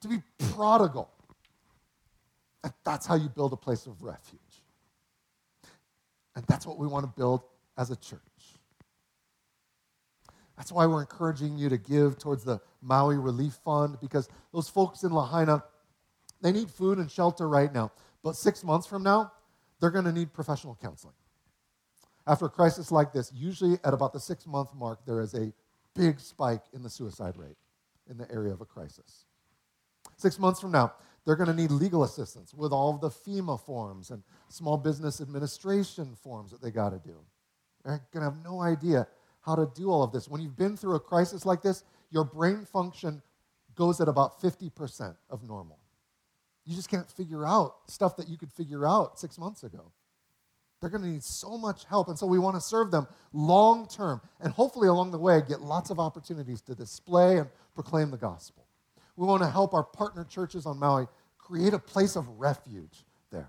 to 0.00 0.08
be 0.08 0.22
prodigal. 0.52 1.10
And 2.62 2.72
that's 2.84 3.06
how 3.06 3.14
you 3.14 3.28
build 3.28 3.52
a 3.52 3.56
place 3.56 3.86
of 3.86 4.02
refuge. 4.02 4.40
And 6.34 6.44
that's 6.46 6.66
what 6.66 6.78
we 6.78 6.86
want 6.86 7.04
to 7.04 7.12
build 7.16 7.42
as 7.78 7.90
a 7.90 7.96
church. 7.96 8.20
That's 10.56 10.72
why 10.72 10.86
we're 10.86 11.00
encouraging 11.00 11.58
you 11.58 11.68
to 11.68 11.76
give 11.76 12.18
towards 12.18 12.44
the 12.44 12.60
Maui 12.80 13.16
Relief 13.16 13.54
Fund 13.64 13.98
because 14.00 14.28
those 14.52 14.68
folks 14.68 15.02
in 15.02 15.12
Lahaina, 15.12 15.62
they 16.40 16.52
need 16.52 16.70
food 16.70 16.98
and 16.98 17.10
shelter 17.10 17.48
right 17.48 17.72
now. 17.72 17.92
But 18.22 18.36
six 18.36 18.64
months 18.64 18.86
from 18.86 19.02
now, 19.02 19.32
they're 19.80 19.90
going 19.90 20.06
to 20.06 20.12
need 20.12 20.32
professional 20.32 20.78
counseling. 20.80 21.14
After 22.26 22.46
a 22.46 22.50
crisis 22.50 22.90
like 22.90 23.12
this, 23.12 23.30
usually 23.34 23.78
at 23.84 23.94
about 23.94 24.12
the 24.12 24.20
six 24.20 24.46
month 24.46 24.74
mark, 24.74 25.00
there 25.06 25.20
is 25.20 25.34
a 25.34 25.52
big 25.96 26.20
spike 26.20 26.62
in 26.72 26.82
the 26.82 26.90
suicide 26.90 27.36
rate 27.36 27.56
in 28.10 28.18
the 28.18 28.30
area 28.30 28.52
of 28.52 28.60
a 28.60 28.64
crisis. 28.64 29.24
Six 30.16 30.38
months 30.38 30.60
from 30.60 30.70
now, 30.72 30.92
they're 31.24 31.36
going 31.36 31.48
to 31.48 31.54
need 31.54 31.70
legal 31.70 32.04
assistance 32.04 32.54
with 32.54 32.72
all 32.72 32.94
of 32.94 33.00
the 33.00 33.10
FEMA 33.10 33.60
forms 33.60 34.10
and 34.10 34.22
small 34.48 34.76
business 34.76 35.20
administration 35.20 36.14
forms 36.22 36.52
that 36.52 36.62
they 36.62 36.70
got 36.70 36.90
to 36.90 37.00
do. 37.04 37.16
They're 37.84 38.00
going 38.12 38.24
to 38.24 38.30
have 38.30 38.44
no 38.44 38.60
idea 38.60 39.08
how 39.40 39.56
to 39.56 39.68
do 39.74 39.90
all 39.90 40.02
of 40.02 40.12
this. 40.12 40.28
When 40.28 40.40
you've 40.40 40.56
been 40.56 40.76
through 40.76 40.94
a 40.94 41.00
crisis 41.00 41.44
like 41.44 41.62
this, 41.62 41.82
your 42.10 42.24
brain 42.24 42.64
function 42.64 43.22
goes 43.74 44.00
at 44.00 44.08
about 44.08 44.40
50% 44.40 45.16
of 45.30 45.42
normal. 45.42 45.78
You 46.64 46.74
just 46.74 46.88
can't 46.88 47.10
figure 47.10 47.46
out 47.46 47.74
stuff 47.88 48.16
that 48.16 48.28
you 48.28 48.36
could 48.36 48.52
figure 48.52 48.86
out 48.86 49.18
six 49.18 49.38
months 49.38 49.62
ago. 49.62 49.92
They're 50.86 51.00
going 51.00 51.02
to 51.02 51.14
need 51.14 51.24
so 51.24 51.58
much 51.58 51.84
help. 51.86 52.06
And 52.06 52.16
so 52.16 52.28
we 52.28 52.38
want 52.38 52.54
to 52.54 52.60
serve 52.60 52.92
them 52.92 53.08
long 53.32 53.88
term 53.88 54.20
and 54.40 54.52
hopefully 54.52 54.86
along 54.86 55.10
the 55.10 55.18
way 55.18 55.42
get 55.48 55.60
lots 55.60 55.90
of 55.90 55.98
opportunities 55.98 56.60
to 56.60 56.76
display 56.76 57.38
and 57.38 57.48
proclaim 57.74 58.12
the 58.12 58.16
gospel. 58.16 58.64
We 59.16 59.26
want 59.26 59.42
to 59.42 59.50
help 59.50 59.74
our 59.74 59.82
partner 59.82 60.22
churches 60.22 60.64
on 60.64 60.78
Maui 60.78 61.08
create 61.38 61.74
a 61.74 61.78
place 61.80 62.14
of 62.14 62.28
refuge 62.38 63.04
there. 63.32 63.48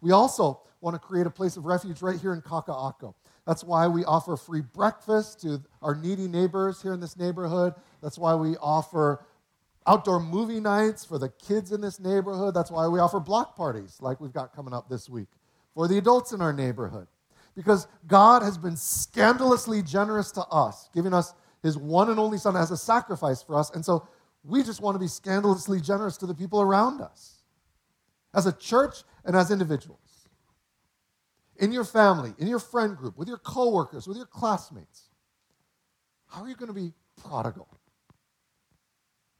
We 0.00 0.10
also 0.10 0.62
want 0.80 0.96
to 0.96 0.98
create 0.98 1.28
a 1.28 1.30
place 1.30 1.56
of 1.56 1.66
refuge 1.66 2.02
right 2.02 2.18
here 2.18 2.32
in 2.32 2.42
Kaka'ako. 2.42 3.14
That's 3.46 3.62
why 3.62 3.86
we 3.86 4.04
offer 4.04 4.36
free 4.36 4.62
breakfast 4.62 5.40
to 5.42 5.62
our 5.82 5.94
needy 5.94 6.26
neighbors 6.26 6.82
here 6.82 6.94
in 6.94 6.98
this 6.98 7.16
neighborhood. 7.16 7.74
That's 8.02 8.18
why 8.18 8.34
we 8.34 8.56
offer 8.56 9.24
outdoor 9.86 10.18
movie 10.18 10.58
nights 10.58 11.04
for 11.04 11.20
the 11.20 11.28
kids 11.28 11.70
in 11.70 11.80
this 11.80 12.00
neighborhood. 12.00 12.54
That's 12.54 12.72
why 12.72 12.88
we 12.88 12.98
offer 12.98 13.20
block 13.20 13.54
parties 13.54 13.98
like 14.00 14.20
we've 14.20 14.32
got 14.32 14.52
coming 14.52 14.74
up 14.74 14.88
this 14.88 15.08
week 15.08 15.28
for 15.74 15.88
the 15.88 15.98
adults 15.98 16.32
in 16.32 16.40
our 16.40 16.52
neighborhood. 16.52 17.06
Because 17.54 17.86
God 18.06 18.42
has 18.42 18.56
been 18.56 18.76
scandalously 18.76 19.82
generous 19.82 20.30
to 20.32 20.42
us, 20.42 20.88
giving 20.94 21.12
us 21.12 21.34
his 21.62 21.76
one 21.76 22.10
and 22.10 22.18
only 22.18 22.38
son 22.38 22.56
as 22.56 22.70
a 22.70 22.76
sacrifice 22.76 23.42
for 23.42 23.54
us. 23.56 23.70
And 23.70 23.84
so 23.84 24.08
we 24.42 24.62
just 24.62 24.80
want 24.80 24.94
to 24.94 24.98
be 24.98 25.08
scandalously 25.08 25.80
generous 25.80 26.16
to 26.18 26.26
the 26.26 26.34
people 26.34 26.60
around 26.62 27.00
us 27.00 27.42
as 28.34 28.46
a 28.46 28.52
church 28.52 29.02
and 29.24 29.36
as 29.36 29.50
individuals 29.50 30.02
in 31.62 31.70
your 31.70 31.84
family, 31.84 32.34
in 32.38 32.48
your 32.48 32.58
friend 32.58 32.96
group, 32.96 33.16
with 33.16 33.28
your 33.28 33.38
coworkers, 33.38 34.08
with 34.08 34.16
your 34.16 34.26
classmates? 34.26 35.10
How 36.26 36.42
are 36.42 36.48
you 36.48 36.56
going 36.56 36.68
to 36.68 36.74
be 36.74 36.92
prodigal? 37.22 37.68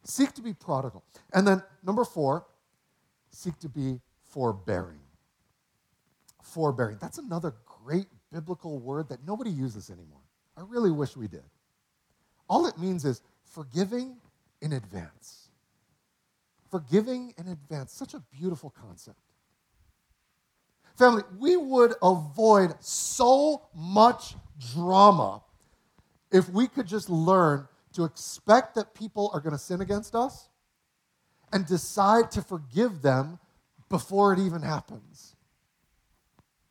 Seek 0.04 0.32
to 0.34 0.42
be 0.42 0.54
prodigal. 0.54 1.02
And 1.32 1.46
then, 1.46 1.62
number 1.82 2.04
four, 2.04 2.46
seek 3.30 3.58
to 3.58 3.68
be 3.68 4.00
forbearing. 4.22 5.01
Forbearing. 6.42 6.98
That's 7.00 7.18
another 7.18 7.54
great 7.84 8.06
biblical 8.30 8.78
word 8.78 9.08
that 9.08 9.26
nobody 9.26 9.50
uses 9.50 9.90
anymore. 9.90 10.20
I 10.56 10.62
really 10.62 10.90
wish 10.90 11.16
we 11.16 11.28
did. 11.28 11.44
All 12.48 12.66
it 12.66 12.76
means 12.76 13.04
is 13.04 13.22
forgiving 13.44 14.16
in 14.60 14.72
advance. 14.72 15.48
Forgiving 16.70 17.32
in 17.38 17.48
advance. 17.48 17.92
Such 17.92 18.14
a 18.14 18.22
beautiful 18.30 18.70
concept. 18.70 19.18
Family, 20.96 21.22
we 21.38 21.56
would 21.56 21.94
avoid 22.02 22.74
so 22.80 23.62
much 23.74 24.34
drama 24.74 25.42
if 26.30 26.48
we 26.48 26.66
could 26.66 26.86
just 26.86 27.08
learn 27.08 27.66
to 27.94 28.04
expect 28.04 28.74
that 28.74 28.94
people 28.94 29.30
are 29.32 29.40
going 29.40 29.52
to 29.52 29.58
sin 29.58 29.80
against 29.80 30.14
us 30.14 30.48
and 31.52 31.66
decide 31.66 32.30
to 32.32 32.42
forgive 32.42 33.02
them 33.02 33.38
before 33.88 34.32
it 34.32 34.38
even 34.38 34.62
happens. 34.62 35.31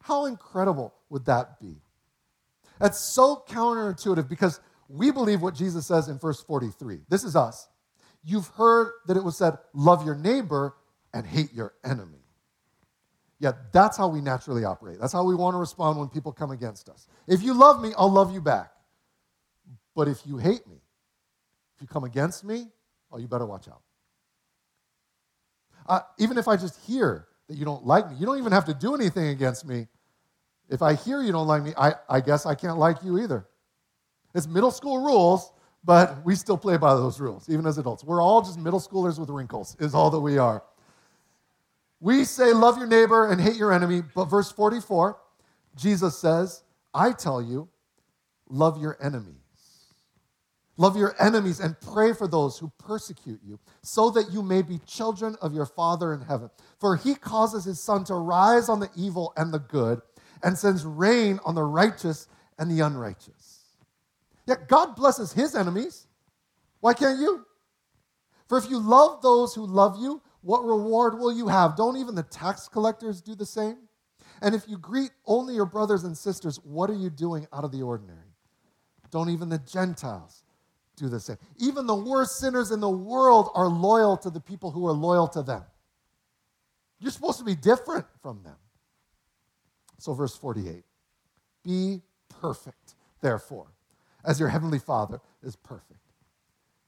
How 0.01 0.25
incredible 0.25 0.93
would 1.09 1.25
that 1.25 1.59
be? 1.59 1.77
That's 2.79 2.99
so 2.99 3.43
counterintuitive 3.47 4.27
because 4.27 4.59
we 4.89 5.11
believe 5.11 5.41
what 5.41 5.53
Jesus 5.53 5.85
says 5.85 6.07
in 6.07 6.17
verse 6.17 6.41
43. 6.41 7.01
This 7.07 7.23
is 7.23 7.35
us. 7.35 7.67
You've 8.23 8.47
heard 8.47 8.91
that 9.07 9.17
it 9.17 9.23
was 9.23 9.37
said, 9.37 9.57
Love 9.73 10.05
your 10.05 10.15
neighbor 10.15 10.75
and 11.13 11.25
hate 11.25 11.53
your 11.53 11.73
enemy. 11.83 12.17
Yeah, 13.39 13.53
that's 13.71 13.97
how 13.97 14.07
we 14.07 14.21
naturally 14.21 14.63
operate. 14.65 14.99
That's 14.99 15.13
how 15.13 15.23
we 15.23 15.33
want 15.33 15.55
to 15.55 15.57
respond 15.57 15.97
when 15.97 16.09
people 16.09 16.31
come 16.31 16.51
against 16.51 16.89
us. 16.89 17.07
If 17.27 17.41
you 17.41 17.53
love 17.53 17.81
me, 17.81 17.91
I'll 17.97 18.11
love 18.11 18.31
you 18.33 18.41
back. 18.41 18.71
But 19.95 20.07
if 20.07 20.25
you 20.25 20.37
hate 20.37 20.65
me, 20.67 20.77
if 21.75 21.81
you 21.81 21.87
come 21.87 22.03
against 22.03 22.43
me, 22.43 22.67
oh, 23.11 23.17
you 23.17 23.27
better 23.27 23.45
watch 23.45 23.67
out. 23.67 23.81
Uh, 25.87 26.01
even 26.19 26.37
if 26.37 26.47
I 26.47 26.55
just 26.55 26.79
hear 26.85 27.27
that 27.51 27.57
you 27.57 27.65
don't 27.65 27.85
like 27.85 28.09
me, 28.09 28.15
you 28.17 28.25
don't 28.25 28.37
even 28.37 28.53
have 28.53 28.65
to 28.65 28.73
do 28.73 28.95
anything 28.95 29.27
against 29.27 29.65
me. 29.65 29.87
If 30.69 30.81
I 30.81 30.93
hear 30.93 31.21
you 31.21 31.33
don't 31.33 31.47
like 31.47 31.63
me, 31.63 31.73
I, 31.77 31.93
I 32.09 32.21
guess 32.21 32.45
I 32.45 32.55
can't 32.55 32.77
like 32.77 33.03
you 33.03 33.19
either. 33.19 33.45
It's 34.33 34.47
middle 34.47 34.71
school 34.71 34.99
rules, 35.03 35.51
but 35.83 36.23
we 36.23 36.35
still 36.35 36.57
play 36.57 36.77
by 36.77 36.93
those 36.93 37.19
rules, 37.19 37.49
even 37.49 37.65
as 37.65 37.77
adults. 37.77 38.05
We're 38.05 38.21
all 38.21 38.41
just 38.41 38.57
middle 38.57 38.79
schoolers 38.79 39.19
with 39.19 39.29
wrinkles, 39.29 39.75
is 39.81 39.93
all 39.93 40.09
that 40.11 40.19
we 40.21 40.37
are. 40.37 40.63
We 41.99 42.23
say, 42.23 42.53
love 42.53 42.77
your 42.77 42.87
neighbor 42.87 43.29
and 43.29 43.41
hate 43.41 43.57
your 43.57 43.73
enemy. 43.73 44.01
But 44.15 44.25
verse 44.25 44.49
44, 44.49 45.17
Jesus 45.75 46.17
says, 46.17 46.63
I 46.93 47.11
tell 47.11 47.41
you, 47.41 47.67
love 48.49 48.81
your 48.81 48.97
enemies. 49.01 49.40
Love 50.77 50.95
your 50.95 51.15
enemies 51.21 51.60
and 51.60 51.79
pray 51.81 52.13
for 52.13 52.27
those 52.27 52.57
who 52.57 52.71
persecute 52.77 53.39
you, 53.43 53.60
so 53.81 54.10
that 54.10 54.31
you 54.31 54.41
may 54.41 54.62
be 54.62 54.79
children 54.86 55.36
of 55.41 55.53
your 55.53 55.65
Father 55.65 56.13
in 56.13 56.21
heaven. 56.21 56.49
For 56.79 56.95
he 56.95 57.13
causes 57.15 57.65
his 57.65 57.81
sun 57.81 58.03
to 58.05 58.15
rise 58.15 58.69
on 58.69 58.79
the 58.79 58.89
evil 58.95 59.34
and 59.36 59.53
the 59.53 59.60
good, 59.60 60.01
and 60.43 60.57
sends 60.57 60.86
rain 60.86 61.39
on 61.45 61.55
the 61.55 61.63
righteous 61.63 62.27
and 62.57 62.71
the 62.71 62.79
unrighteous. 62.84 63.60
Yet 64.47 64.67
God 64.67 64.95
blesses 64.95 65.34
his 65.34 65.55
enemies. 65.55 66.07
Why 66.79 66.93
can't 66.93 67.19
you? 67.19 67.45
For 68.47 68.57
if 68.57 68.69
you 68.69 68.79
love 68.79 69.21
those 69.21 69.53
who 69.53 69.65
love 69.65 69.97
you, 69.99 70.21
what 70.41 70.65
reward 70.65 71.19
will 71.19 71.31
you 71.31 71.47
have? 71.47 71.75
Don't 71.75 71.97
even 71.97 72.15
the 72.15 72.23
tax 72.23 72.67
collectors 72.67 73.21
do 73.21 73.36
the 73.36 73.45
same? 73.45 73.77
And 74.41 74.55
if 74.55 74.67
you 74.67 74.77
greet 74.77 75.12
only 75.27 75.53
your 75.53 75.67
brothers 75.67 76.03
and 76.03 76.17
sisters, 76.17 76.60
what 76.63 76.89
are 76.89 76.95
you 76.95 77.10
doing 77.12 77.47
out 77.53 77.63
of 77.63 77.71
the 77.71 77.84
ordinary? 77.84 78.17
Don't 79.12 79.29
even 79.29 79.49
the 79.49 79.60
Gentiles 79.60 80.43
do 81.01 81.09
the 81.09 81.19
same. 81.19 81.37
Even 81.57 81.87
the 81.87 81.95
worst 81.95 82.39
sinners 82.39 82.71
in 82.71 82.79
the 82.79 82.89
world 82.89 83.49
are 83.55 83.67
loyal 83.67 84.15
to 84.17 84.29
the 84.29 84.39
people 84.39 84.71
who 84.71 84.87
are 84.87 84.93
loyal 84.93 85.27
to 85.29 85.41
them. 85.41 85.63
You're 86.99 87.11
supposed 87.11 87.39
to 87.39 87.43
be 87.43 87.55
different 87.55 88.05
from 88.21 88.43
them. 88.43 88.55
So, 89.97 90.13
verse 90.13 90.35
48 90.35 90.83
Be 91.63 92.01
perfect, 92.39 92.95
therefore, 93.21 93.67
as 94.23 94.39
your 94.39 94.49
heavenly 94.49 94.79
Father 94.79 95.19
is 95.43 95.55
perfect. 95.55 95.99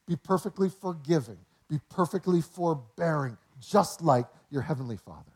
Be 0.08 0.16
perfectly 0.16 0.70
forgiving, 0.70 1.40
be 1.70 1.80
perfectly 1.90 2.42
forbearing, 2.42 3.38
just 3.60 4.02
like 4.02 4.28
your 4.52 4.62
Heavenly 4.62 4.98
Father. 4.98 5.32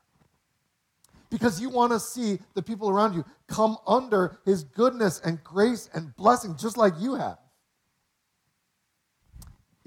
Because 1.30 1.60
you 1.60 1.70
want 1.70 1.92
to 1.92 2.00
see 2.00 2.40
the 2.54 2.62
people 2.62 2.90
around 2.90 3.14
you 3.14 3.26
come 3.48 3.78
under 3.88 4.40
His 4.46 4.64
goodness 4.64 5.20
and 5.24 5.44
grace 5.44 5.90
and 5.94 6.16
blessing, 6.16 6.56
just 6.58 6.78
like 6.78 6.94
you 7.00 7.16
have. 7.16 7.38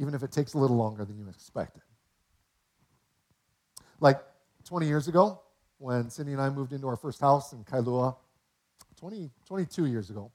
Even 0.00 0.14
if 0.14 0.22
it 0.22 0.32
takes 0.32 0.54
a 0.54 0.58
little 0.58 0.76
longer 0.76 1.04
than 1.04 1.18
you 1.18 1.28
expected. 1.28 1.82
Like 4.00 4.20
20 4.64 4.86
years 4.86 5.08
ago, 5.08 5.40
when 5.78 6.10
Cindy 6.10 6.32
and 6.32 6.40
I 6.40 6.48
moved 6.48 6.72
into 6.72 6.88
our 6.88 6.96
first 6.96 7.20
house 7.20 7.52
in 7.52 7.64
Kailua, 7.64 8.16
20, 8.98 9.30
22 9.46 9.86
years 9.86 10.10
ago. 10.10 10.32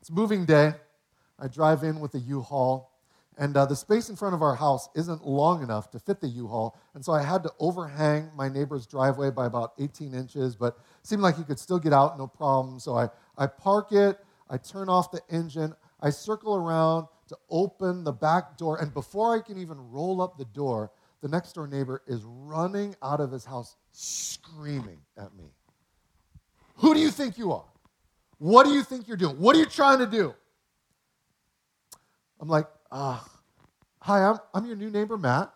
It's 0.00 0.10
moving 0.10 0.44
day. 0.44 0.72
I 1.38 1.48
drive 1.48 1.82
in 1.82 2.00
with 2.00 2.14
a 2.14 2.18
U-Haul 2.18 2.90
and 3.38 3.56
uh, 3.56 3.64
the 3.66 3.76
space 3.76 4.08
in 4.08 4.16
front 4.16 4.34
of 4.34 4.42
our 4.42 4.56
house 4.56 4.88
isn't 4.96 5.24
long 5.24 5.62
enough 5.62 5.92
to 5.92 6.00
fit 6.00 6.20
the 6.20 6.26
U-Haul, 6.26 6.76
and 6.94 7.04
so 7.04 7.12
I 7.12 7.22
had 7.22 7.44
to 7.44 7.52
overhang 7.60 8.30
my 8.36 8.48
neighbor's 8.48 8.84
driveway 8.84 9.30
by 9.30 9.46
about 9.46 9.74
18 9.78 10.12
inches, 10.12 10.56
but 10.56 10.76
seemed 11.04 11.22
like 11.22 11.36
he 11.36 11.44
could 11.44 11.58
still 11.58 11.78
get 11.78 11.92
out, 11.92 12.18
no 12.18 12.26
problem. 12.26 12.80
So 12.80 12.96
I, 12.96 13.08
I 13.38 13.46
park 13.46 13.92
it, 13.92 14.18
I 14.50 14.56
turn 14.58 14.88
off 14.88 15.12
the 15.12 15.22
engine, 15.30 15.72
I 16.00 16.10
circle 16.10 16.56
around 16.56 17.06
to 17.28 17.36
open 17.50 18.04
the 18.04 18.12
back 18.12 18.56
door. 18.56 18.78
And 18.80 18.92
before 18.92 19.36
I 19.36 19.40
can 19.40 19.58
even 19.58 19.90
roll 19.90 20.20
up 20.20 20.38
the 20.38 20.44
door, 20.46 20.90
the 21.20 21.28
next 21.28 21.52
door 21.52 21.66
neighbor 21.66 22.02
is 22.06 22.22
running 22.24 22.94
out 23.02 23.20
of 23.20 23.30
his 23.32 23.44
house 23.44 23.76
screaming 23.92 24.98
at 25.16 25.34
me. 25.34 25.52
Who 26.76 26.94
do 26.94 27.00
you 27.00 27.10
think 27.10 27.38
you 27.38 27.52
are? 27.52 27.64
What 28.38 28.66
do 28.66 28.72
you 28.72 28.82
think 28.82 29.08
you're 29.08 29.16
doing? 29.16 29.38
What 29.38 29.56
are 29.56 29.58
you 29.58 29.66
trying 29.66 29.98
to 29.98 30.06
do? 30.06 30.34
I'm 32.40 32.48
like, 32.48 32.66
uh, 32.92 33.18
hi, 34.00 34.22
I'm, 34.22 34.38
I'm 34.54 34.64
your 34.64 34.76
new 34.76 34.90
neighbor, 34.90 35.18
Matt. 35.18 35.52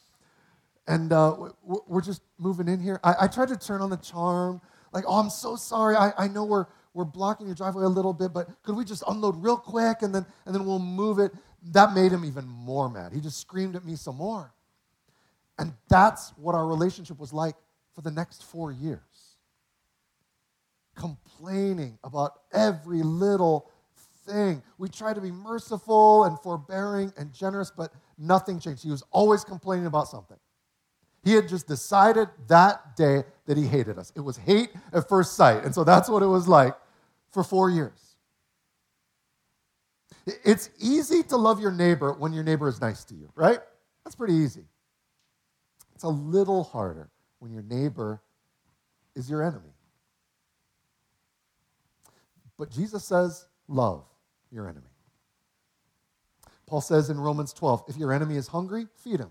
and 0.88 1.12
uh, 1.12 1.50
we're 1.62 2.00
just 2.00 2.22
moving 2.38 2.68
in 2.68 2.80
here. 2.80 2.98
I, 3.04 3.14
I 3.22 3.26
tried 3.26 3.48
to 3.48 3.56
turn 3.56 3.82
on 3.82 3.90
the 3.90 3.98
charm, 3.98 4.62
like, 4.92 5.04
oh, 5.06 5.20
I'm 5.20 5.28
so 5.28 5.56
sorry. 5.56 5.94
I, 5.94 6.12
I 6.16 6.28
know 6.28 6.44
we're, 6.44 6.66
we're 6.94 7.04
blocking 7.04 7.46
your 7.46 7.54
driveway 7.54 7.84
a 7.84 7.88
little 7.88 8.12
bit, 8.12 8.32
but 8.32 8.48
could 8.62 8.76
we 8.76 8.84
just 8.84 9.02
unload 9.06 9.42
real 9.42 9.56
quick 9.56 10.02
and 10.02 10.14
then, 10.14 10.26
and 10.46 10.54
then 10.54 10.64
we'll 10.64 10.78
move 10.78 11.18
it? 11.18 11.32
That 11.72 11.92
made 11.94 12.10
him 12.10 12.24
even 12.24 12.46
more 12.46 12.88
mad. 12.88 13.12
He 13.12 13.20
just 13.20 13.38
screamed 13.38 13.76
at 13.76 13.84
me 13.84 13.96
some 13.96 14.16
more. 14.16 14.52
And 15.58 15.74
that's 15.88 16.30
what 16.36 16.54
our 16.54 16.66
relationship 16.66 17.18
was 17.18 17.32
like 17.32 17.54
for 17.94 18.00
the 18.00 18.10
next 18.10 18.44
four 18.44 18.72
years. 18.72 19.00
Complaining 20.96 21.98
about 22.02 22.40
every 22.52 23.02
little 23.02 23.70
thing. 24.26 24.62
We 24.78 24.88
tried 24.88 25.14
to 25.14 25.20
be 25.20 25.30
merciful 25.30 26.24
and 26.24 26.38
forbearing 26.40 27.12
and 27.16 27.32
generous, 27.32 27.70
but 27.70 27.92
nothing 28.18 28.58
changed. 28.58 28.82
He 28.82 28.90
was 28.90 29.02
always 29.10 29.44
complaining 29.44 29.86
about 29.86 30.08
something. 30.08 30.38
He 31.22 31.34
had 31.34 31.48
just 31.48 31.66
decided 31.66 32.28
that 32.48 32.96
day 32.96 33.24
that 33.46 33.56
he 33.56 33.66
hated 33.66 33.98
us. 33.98 34.12
It 34.16 34.20
was 34.20 34.38
hate 34.38 34.70
at 34.92 35.08
first 35.08 35.34
sight. 35.34 35.64
And 35.64 35.74
so 35.74 35.84
that's 35.84 36.08
what 36.08 36.22
it 36.22 36.26
was 36.26 36.48
like 36.48 36.74
for 37.30 37.44
four 37.44 37.68
years. 37.68 38.16
It's 40.44 40.70
easy 40.78 41.22
to 41.24 41.36
love 41.36 41.60
your 41.60 41.72
neighbor 41.72 42.12
when 42.12 42.32
your 42.32 42.44
neighbor 42.44 42.68
is 42.68 42.80
nice 42.80 43.04
to 43.04 43.14
you, 43.14 43.30
right? 43.34 43.58
That's 44.04 44.16
pretty 44.16 44.34
easy. 44.34 44.64
It's 45.94 46.04
a 46.04 46.08
little 46.08 46.64
harder 46.64 47.10
when 47.38 47.52
your 47.52 47.62
neighbor 47.62 48.22
is 49.14 49.28
your 49.28 49.42
enemy. 49.42 49.74
But 52.56 52.70
Jesus 52.70 53.04
says, 53.04 53.46
love 53.68 54.04
your 54.50 54.68
enemy. 54.68 54.86
Paul 56.66 56.80
says 56.80 57.10
in 57.10 57.18
Romans 57.18 57.52
12, 57.52 57.84
if 57.88 57.96
your 57.96 58.12
enemy 58.12 58.36
is 58.36 58.46
hungry, 58.46 58.86
feed 58.96 59.18
him. 59.20 59.30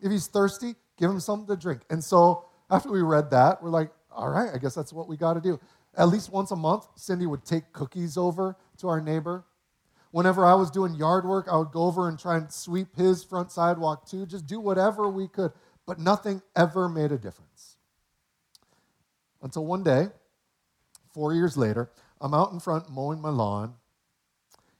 If 0.00 0.10
he's 0.10 0.26
thirsty, 0.26 0.74
give 1.02 1.10
him 1.10 1.18
something 1.18 1.48
to 1.48 1.60
drink. 1.60 1.80
And 1.90 2.02
so 2.02 2.44
after 2.70 2.88
we 2.88 3.02
read 3.02 3.28
that, 3.32 3.60
we're 3.60 3.70
like, 3.70 3.90
all 4.12 4.28
right, 4.28 4.50
I 4.54 4.58
guess 4.58 4.72
that's 4.72 4.92
what 4.92 5.08
we 5.08 5.16
got 5.16 5.34
to 5.34 5.40
do. 5.40 5.58
At 5.96 6.08
least 6.08 6.30
once 6.30 6.52
a 6.52 6.56
month, 6.56 6.86
Cindy 6.94 7.26
would 7.26 7.44
take 7.44 7.72
cookies 7.72 8.16
over 8.16 8.56
to 8.78 8.88
our 8.88 9.00
neighbor. 9.00 9.44
Whenever 10.12 10.46
I 10.46 10.54
was 10.54 10.70
doing 10.70 10.94
yard 10.94 11.24
work, 11.24 11.48
I 11.50 11.56
would 11.56 11.72
go 11.72 11.82
over 11.82 12.08
and 12.08 12.16
try 12.16 12.36
and 12.36 12.52
sweep 12.52 12.94
his 12.94 13.24
front 13.24 13.50
sidewalk 13.50 14.08
too, 14.08 14.26
just 14.26 14.46
do 14.46 14.60
whatever 14.60 15.08
we 15.08 15.26
could. 15.26 15.50
But 15.86 15.98
nothing 15.98 16.40
ever 16.54 16.88
made 16.88 17.10
a 17.10 17.18
difference. 17.18 17.76
Until 19.42 19.66
one 19.66 19.82
day, 19.82 20.06
four 21.12 21.34
years 21.34 21.56
later, 21.56 21.90
I'm 22.20 22.32
out 22.32 22.52
in 22.52 22.60
front 22.60 22.88
mowing 22.88 23.20
my 23.20 23.30
lawn. 23.30 23.74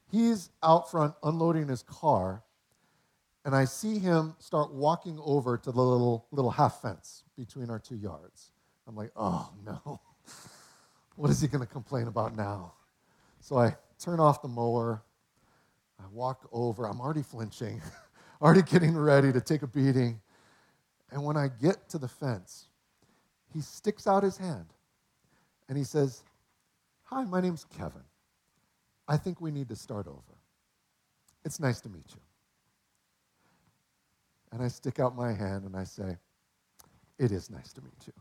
He's 0.09 0.51
out 0.63 0.89
front 0.89 1.15
unloading 1.21 1.67
his 1.67 1.83
car, 1.83 2.43
and 3.45 3.55
I 3.55 3.65
see 3.65 3.99
him 3.99 4.35
start 4.39 4.73
walking 4.73 5.19
over 5.23 5.57
to 5.57 5.71
the 5.71 5.81
little, 5.81 6.27
little 6.31 6.51
half 6.51 6.81
fence 6.81 7.23
between 7.37 7.69
our 7.69 7.79
two 7.79 7.95
yards. 7.95 8.51
I'm 8.87 8.95
like, 8.95 9.11
oh 9.15 9.49
no, 9.65 9.99
what 11.15 11.29
is 11.29 11.41
he 11.41 11.47
going 11.47 11.65
to 11.65 11.71
complain 11.71 12.07
about 12.07 12.35
now? 12.35 12.73
So 13.39 13.57
I 13.57 13.75
turn 13.99 14.19
off 14.19 14.41
the 14.41 14.47
mower, 14.47 15.01
I 15.99 16.03
walk 16.11 16.47
over, 16.51 16.85
I'm 16.87 17.01
already 17.01 17.23
flinching, 17.23 17.81
already 18.41 18.61
getting 18.61 18.95
ready 18.95 19.31
to 19.33 19.41
take 19.41 19.61
a 19.61 19.67
beating. 19.67 20.19
And 21.11 21.23
when 21.23 21.37
I 21.37 21.49
get 21.61 21.89
to 21.89 21.97
the 21.97 22.07
fence, 22.07 22.67
he 23.53 23.61
sticks 23.61 24.07
out 24.07 24.23
his 24.23 24.37
hand 24.37 24.65
and 25.69 25.77
he 25.77 25.83
says, 25.83 26.23
Hi, 27.03 27.23
my 27.25 27.41
name's 27.41 27.65
Kevin. 27.77 28.01
I 29.07 29.17
think 29.17 29.39
we 29.39 29.51
need 29.51 29.69
to 29.69 29.75
start 29.75 30.07
over. 30.07 30.21
It's 31.45 31.59
nice 31.59 31.81
to 31.81 31.89
meet 31.89 32.05
you. 32.09 32.21
And 34.53 34.61
I 34.61 34.67
stick 34.67 34.99
out 34.99 35.15
my 35.15 35.33
hand 35.33 35.65
and 35.65 35.75
I 35.75 35.83
say, 35.83 36.17
It 37.17 37.31
is 37.31 37.49
nice 37.49 37.73
to 37.73 37.81
meet 37.81 38.05
you. 38.05 38.13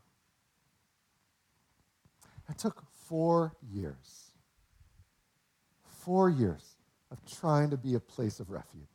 It 2.49 2.59
took 2.59 2.83
four 3.07 3.53
years, 3.71 4.33
four 5.85 6.31
years 6.31 6.77
of 7.11 7.19
trying 7.39 7.71
to 7.71 7.77
be 7.77 7.95
a 7.95 8.01
place 8.01 8.41
of 8.41 8.51
refuge. 8.51 8.87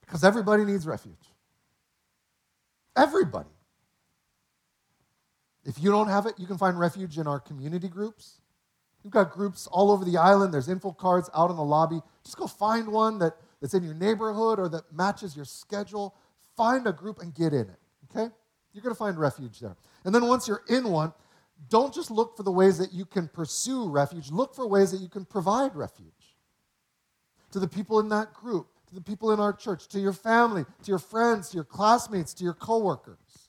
Because 0.00 0.24
everybody 0.24 0.64
needs 0.64 0.86
refuge. 0.86 1.14
Everybody. 2.96 3.48
If 5.64 5.80
you 5.80 5.92
don't 5.92 6.08
have 6.08 6.26
it, 6.26 6.34
you 6.38 6.46
can 6.46 6.58
find 6.58 6.78
refuge 6.78 7.16
in 7.18 7.28
our 7.28 7.38
community 7.38 7.88
groups. 7.88 8.40
We've 9.04 9.12
got 9.12 9.30
groups 9.30 9.68
all 9.68 9.90
over 9.92 10.04
the 10.04 10.16
island. 10.16 10.52
There's 10.52 10.68
info 10.68 10.92
cards 10.92 11.30
out 11.34 11.50
in 11.50 11.56
the 11.56 11.64
lobby. 11.64 12.00
Just 12.24 12.36
go 12.36 12.46
find 12.46 12.88
one 12.88 13.18
that, 13.20 13.36
that's 13.62 13.74
in 13.74 13.84
your 13.84 13.94
neighborhood 13.94 14.58
or 14.58 14.68
that 14.68 14.92
matches 14.92 15.36
your 15.36 15.44
schedule. 15.44 16.16
Find 16.56 16.86
a 16.86 16.92
group 16.92 17.20
and 17.20 17.32
get 17.32 17.54
in 17.54 17.60
it, 17.60 17.78
okay? 18.10 18.30
You're 18.72 18.82
going 18.82 18.94
to 18.94 18.98
find 18.98 19.16
refuge 19.16 19.60
there. 19.60 19.76
And 20.04 20.12
then 20.12 20.26
once 20.26 20.48
you're 20.48 20.64
in 20.68 20.88
one, 20.90 21.12
don't 21.70 21.94
just 21.94 22.10
look 22.10 22.36
for 22.36 22.42
the 22.42 22.50
ways 22.50 22.76
that 22.78 22.92
you 22.92 23.06
can 23.06 23.28
pursue 23.28 23.88
refuge, 23.88 24.32
look 24.32 24.54
for 24.54 24.66
ways 24.66 24.90
that 24.90 25.00
you 25.00 25.08
can 25.08 25.24
provide 25.24 25.76
refuge 25.76 26.36
to 27.52 27.60
the 27.60 27.68
people 27.68 28.00
in 28.00 28.08
that 28.08 28.34
group, 28.34 28.66
to 28.88 28.96
the 28.96 29.00
people 29.00 29.30
in 29.30 29.38
our 29.38 29.52
church, 29.52 29.86
to 29.88 30.00
your 30.00 30.12
family, 30.12 30.64
to 30.82 30.88
your 30.90 30.98
friends, 30.98 31.50
to 31.50 31.54
your 31.54 31.64
classmates, 31.64 32.34
to 32.34 32.42
your 32.42 32.54
coworkers. 32.54 33.48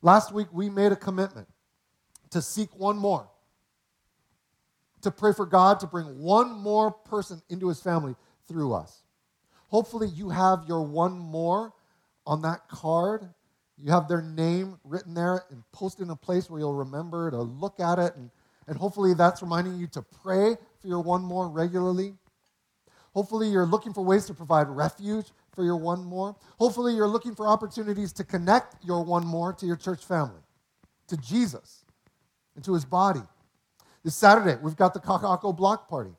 Last 0.00 0.32
week, 0.32 0.48
we 0.52 0.70
made 0.70 0.90
a 0.90 0.96
commitment 0.96 1.48
to 2.30 2.40
seek 2.40 2.74
one 2.78 2.96
more 2.96 3.28
to 5.04 5.10
pray 5.10 5.32
for 5.32 5.46
God 5.46 5.78
to 5.80 5.86
bring 5.86 6.18
one 6.18 6.50
more 6.50 6.90
person 6.90 7.40
into 7.50 7.68
his 7.68 7.80
family 7.80 8.14
through 8.46 8.74
us. 8.74 9.02
Hopefully, 9.68 10.08
you 10.08 10.28
have 10.28 10.64
your 10.68 10.82
one 10.82 11.18
more 11.18 11.72
on 12.26 12.42
that 12.42 12.68
card. 12.68 13.28
You 13.76 13.90
have 13.90 14.08
their 14.08 14.22
name 14.22 14.78
written 14.84 15.14
there 15.14 15.44
and 15.50 15.62
posted 15.72 16.04
in 16.04 16.10
a 16.10 16.16
place 16.16 16.48
where 16.48 16.60
you'll 16.60 16.74
remember 16.74 17.30
to 17.30 17.42
look 17.42 17.80
at 17.80 17.98
it. 17.98 18.14
And, 18.16 18.30
and 18.68 18.76
hopefully, 18.76 19.14
that's 19.14 19.42
reminding 19.42 19.76
you 19.76 19.86
to 19.88 20.02
pray 20.02 20.56
for 20.80 20.88
your 20.88 21.00
one 21.00 21.22
more 21.22 21.48
regularly. 21.48 22.14
Hopefully, 23.14 23.48
you're 23.48 23.66
looking 23.66 23.92
for 23.92 24.02
ways 24.02 24.26
to 24.26 24.34
provide 24.34 24.68
refuge 24.68 25.26
for 25.52 25.64
your 25.64 25.76
one 25.76 26.04
more. 26.04 26.36
Hopefully, 26.58 26.94
you're 26.94 27.08
looking 27.08 27.34
for 27.34 27.48
opportunities 27.48 28.12
to 28.12 28.24
connect 28.24 28.84
your 28.84 29.04
one 29.04 29.26
more 29.26 29.52
to 29.52 29.66
your 29.66 29.76
church 29.76 30.04
family, 30.04 30.42
to 31.08 31.16
Jesus, 31.16 31.84
and 32.54 32.64
to 32.64 32.74
his 32.74 32.84
body. 32.84 33.22
This 34.04 34.14
Saturday, 34.14 34.56
we've 34.62 34.76
got 34.76 34.94
the 34.94 35.00
Kaka'ako 35.00 35.56
Block 35.56 35.88
Party. 35.88 36.10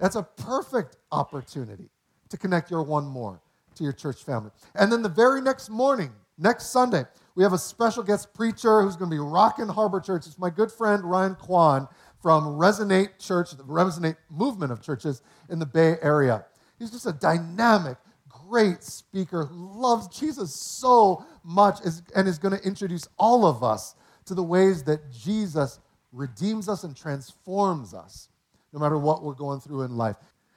That's 0.00 0.16
a 0.16 0.22
perfect 0.22 0.96
opportunity 1.12 1.90
to 2.30 2.36
connect 2.38 2.70
your 2.70 2.82
one 2.82 3.06
more 3.06 3.40
to 3.74 3.84
your 3.84 3.92
church 3.92 4.24
family. 4.24 4.50
And 4.74 4.90
then 4.90 5.02
the 5.02 5.08
very 5.08 5.40
next 5.40 5.68
morning, 5.68 6.10
next 6.38 6.70
Sunday, 6.70 7.04
we 7.34 7.42
have 7.42 7.52
a 7.52 7.58
special 7.58 8.02
guest 8.02 8.32
preacher 8.34 8.82
who's 8.82 8.96
going 8.96 9.10
to 9.10 9.14
be 9.14 9.20
rocking 9.20 9.68
Harbor 9.68 10.00
Church. 10.00 10.26
It's 10.26 10.38
my 10.38 10.50
good 10.50 10.72
friend 10.72 11.04
Ryan 11.04 11.34
Kwan 11.34 11.86
from 12.20 12.44
Resonate 12.44 13.18
Church, 13.18 13.50
the 13.50 13.62
Resonate 13.62 14.16
movement 14.30 14.72
of 14.72 14.82
churches 14.82 15.22
in 15.48 15.58
the 15.58 15.66
Bay 15.66 15.96
Area. 16.02 16.44
He's 16.78 16.90
just 16.90 17.06
a 17.06 17.12
dynamic, 17.12 17.98
great 18.28 18.82
speaker 18.82 19.44
who 19.44 19.80
loves 19.80 20.08
Jesus 20.08 20.54
so 20.54 21.24
much 21.44 21.78
and 22.14 22.26
is 22.26 22.38
going 22.38 22.58
to 22.58 22.66
introduce 22.66 23.06
all 23.18 23.46
of 23.46 23.62
us 23.62 23.94
to 24.24 24.34
the 24.34 24.42
ways 24.42 24.82
that 24.84 25.10
Jesus 25.12 25.78
redeems 26.12 26.68
us 26.68 26.84
and 26.84 26.96
transforms 26.96 27.94
us 27.94 28.28
no 28.72 28.78
matter 28.78 28.98
what 28.98 29.22
we're 29.22 29.34
going 29.34 29.60
through 29.60 29.82
in 29.82 29.96
life. 29.96 30.16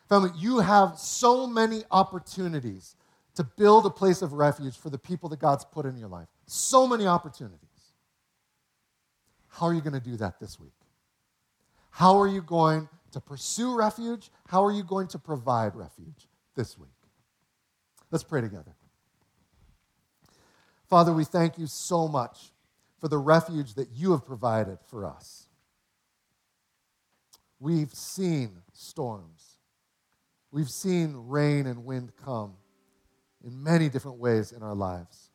Family, 0.10 0.32
you 0.38 0.60
have 0.60 0.98
so 0.98 1.48
many 1.48 1.84
opportunities 1.92 2.96
to 3.36 3.44
build 3.44 3.86
a 3.86 3.90
place 3.90 4.22
of 4.22 4.34
refuge 4.34 4.78
for 4.78 4.90
the 4.90 4.98
people 4.98 5.30
that 5.30 5.40
God's 5.40 5.66
put 5.66 5.86
in 5.86 5.98
your 5.98 6.10
life. 6.10 6.28
So 6.46 6.88
many 6.88 7.08
opportunities. 7.08 7.60
How 9.48 9.68
are 9.68 9.74
you 9.74 9.82
going 9.82 9.94
to 9.94 10.00
do 10.00 10.18
that 10.18 10.40
this 10.40 10.60
week? 10.60 10.74
How 11.90 12.20
are 12.20 12.28
you 12.28 12.42
going 12.42 12.90
to 13.12 13.22
pursue 13.22 13.76
refuge? 13.76 14.30
How 14.48 14.64
are 14.64 14.72
you 14.72 14.84
going 14.84 15.08
to 15.10 15.20
provide 15.20 15.76
refuge 15.76 16.28
this 16.56 16.78
week? 16.78 16.90
Let's 18.12 18.24
pray 18.24 18.42
together. 18.42 18.76
Father, 20.88 21.14
we 21.14 21.24
thank 21.24 21.58
you 21.58 21.66
so 21.66 22.08
much 22.08 22.52
for 23.00 23.08
the 23.08 23.18
refuge 23.18 23.74
that 23.76 23.90
you 23.92 24.12
have 24.12 24.26
provided 24.26 24.78
for 24.88 25.06
us. 25.06 25.48
We've 27.64 27.94
seen 27.94 28.58
storms. 28.74 29.58
We've 30.52 30.70
seen 30.70 31.16
rain 31.16 31.66
and 31.66 31.86
wind 31.86 32.12
come 32.26 32.56
in 33.42 33.64
many 33.64 33.88
different 33.88 34.18
ways 34.18 34.52
in 34.52 34.62
our 34.62 34.76
lives. 34.76 35.30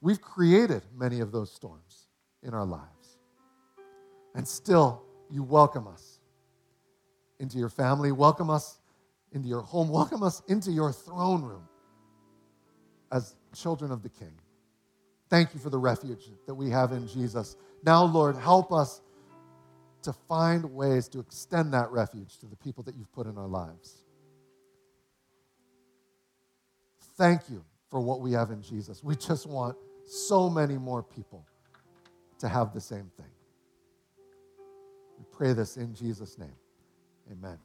We've 0.00 0.20
created 0.20 0.82
many 0.92 1.20
of 1.20 1.30
those 1.30 1.52
storms 1.52 2.08
in 2.42 2.52
our 2.52 2.64
lives. 2.64 3.18
And 4.34 4.46
still, 4.46 5.04
you 5.30 5.44
welcome 5.44 5.86
us 5.86 6.18
into 7.38 7.56
your 7.56 7.68
family, 7.68 8.10
welcome 8.10 8.50
us 8.50 8.80
into 9.30 9.46
your 9.46 9.62
home, 9.62 9.88
welcome 9.88 10.24
us 10.24 10.42
into 10.48 10.72
your 10.72 10.90
throne 10.92 11.44
room 11.44 11.68
as 13.12 13.36
children 13.54 13.92
of 13.92 14.02
the 14.02 14.08
King. 14.08 14.32
Thank 15.28 15.54
you 15.54 15.60
for 15.60 15.70
the 15.70 15.78
refuge 15.78 16.24
that 16.48 16.54
we 16.56 16.70
have 16.70 16.90
in 16.90 17.06
Jesus. 17.06 17.56
Now, 17.84 18.02
Lord, 18.02 18.34
help 18.34 18.72
us 18.72 19.00
to 20.02 20.12
find 20.12 20.64
ways 20.64 21.08
to 21.08 21.20
extend 21.20 21.72
that 21.74 21.90
refuge 21.90 22.38
to 22.38 22.46
the 22.46 22.56
people 22.56 22.82
that 22.84 22.96
you've 22.96 23.12
put 23.12 23.26
in 23.26 23.36
our 23.36 23.48
lives. 23.48 24.04
Thank 27.16 27.50
you 27.50 27.64
for 27.90 28.00
what 28.00 28.20
we 28.20 28.32
have 28.32 28.50
in 28.50 28.62
Jesus. 28.62 29.04
We 29.04 29.16
just 29.16 29.46
want 29.46 29.76
so 30.06 30.48
many 30.48 30.78
more 30.78 31.02
people 31.02 31.46
to 32.38 32.48
have 32.48 32.72
the 32.72 32.80
same 32.80 33.10
thing. 33.16 33.26
We 35.18 35.24
pray 35.30 35.52
this 35.52 35.76
in 35.76 35.94
Jesus' 35.94 36.38
name. 36.38 36.56
Amen. 37.30 37.58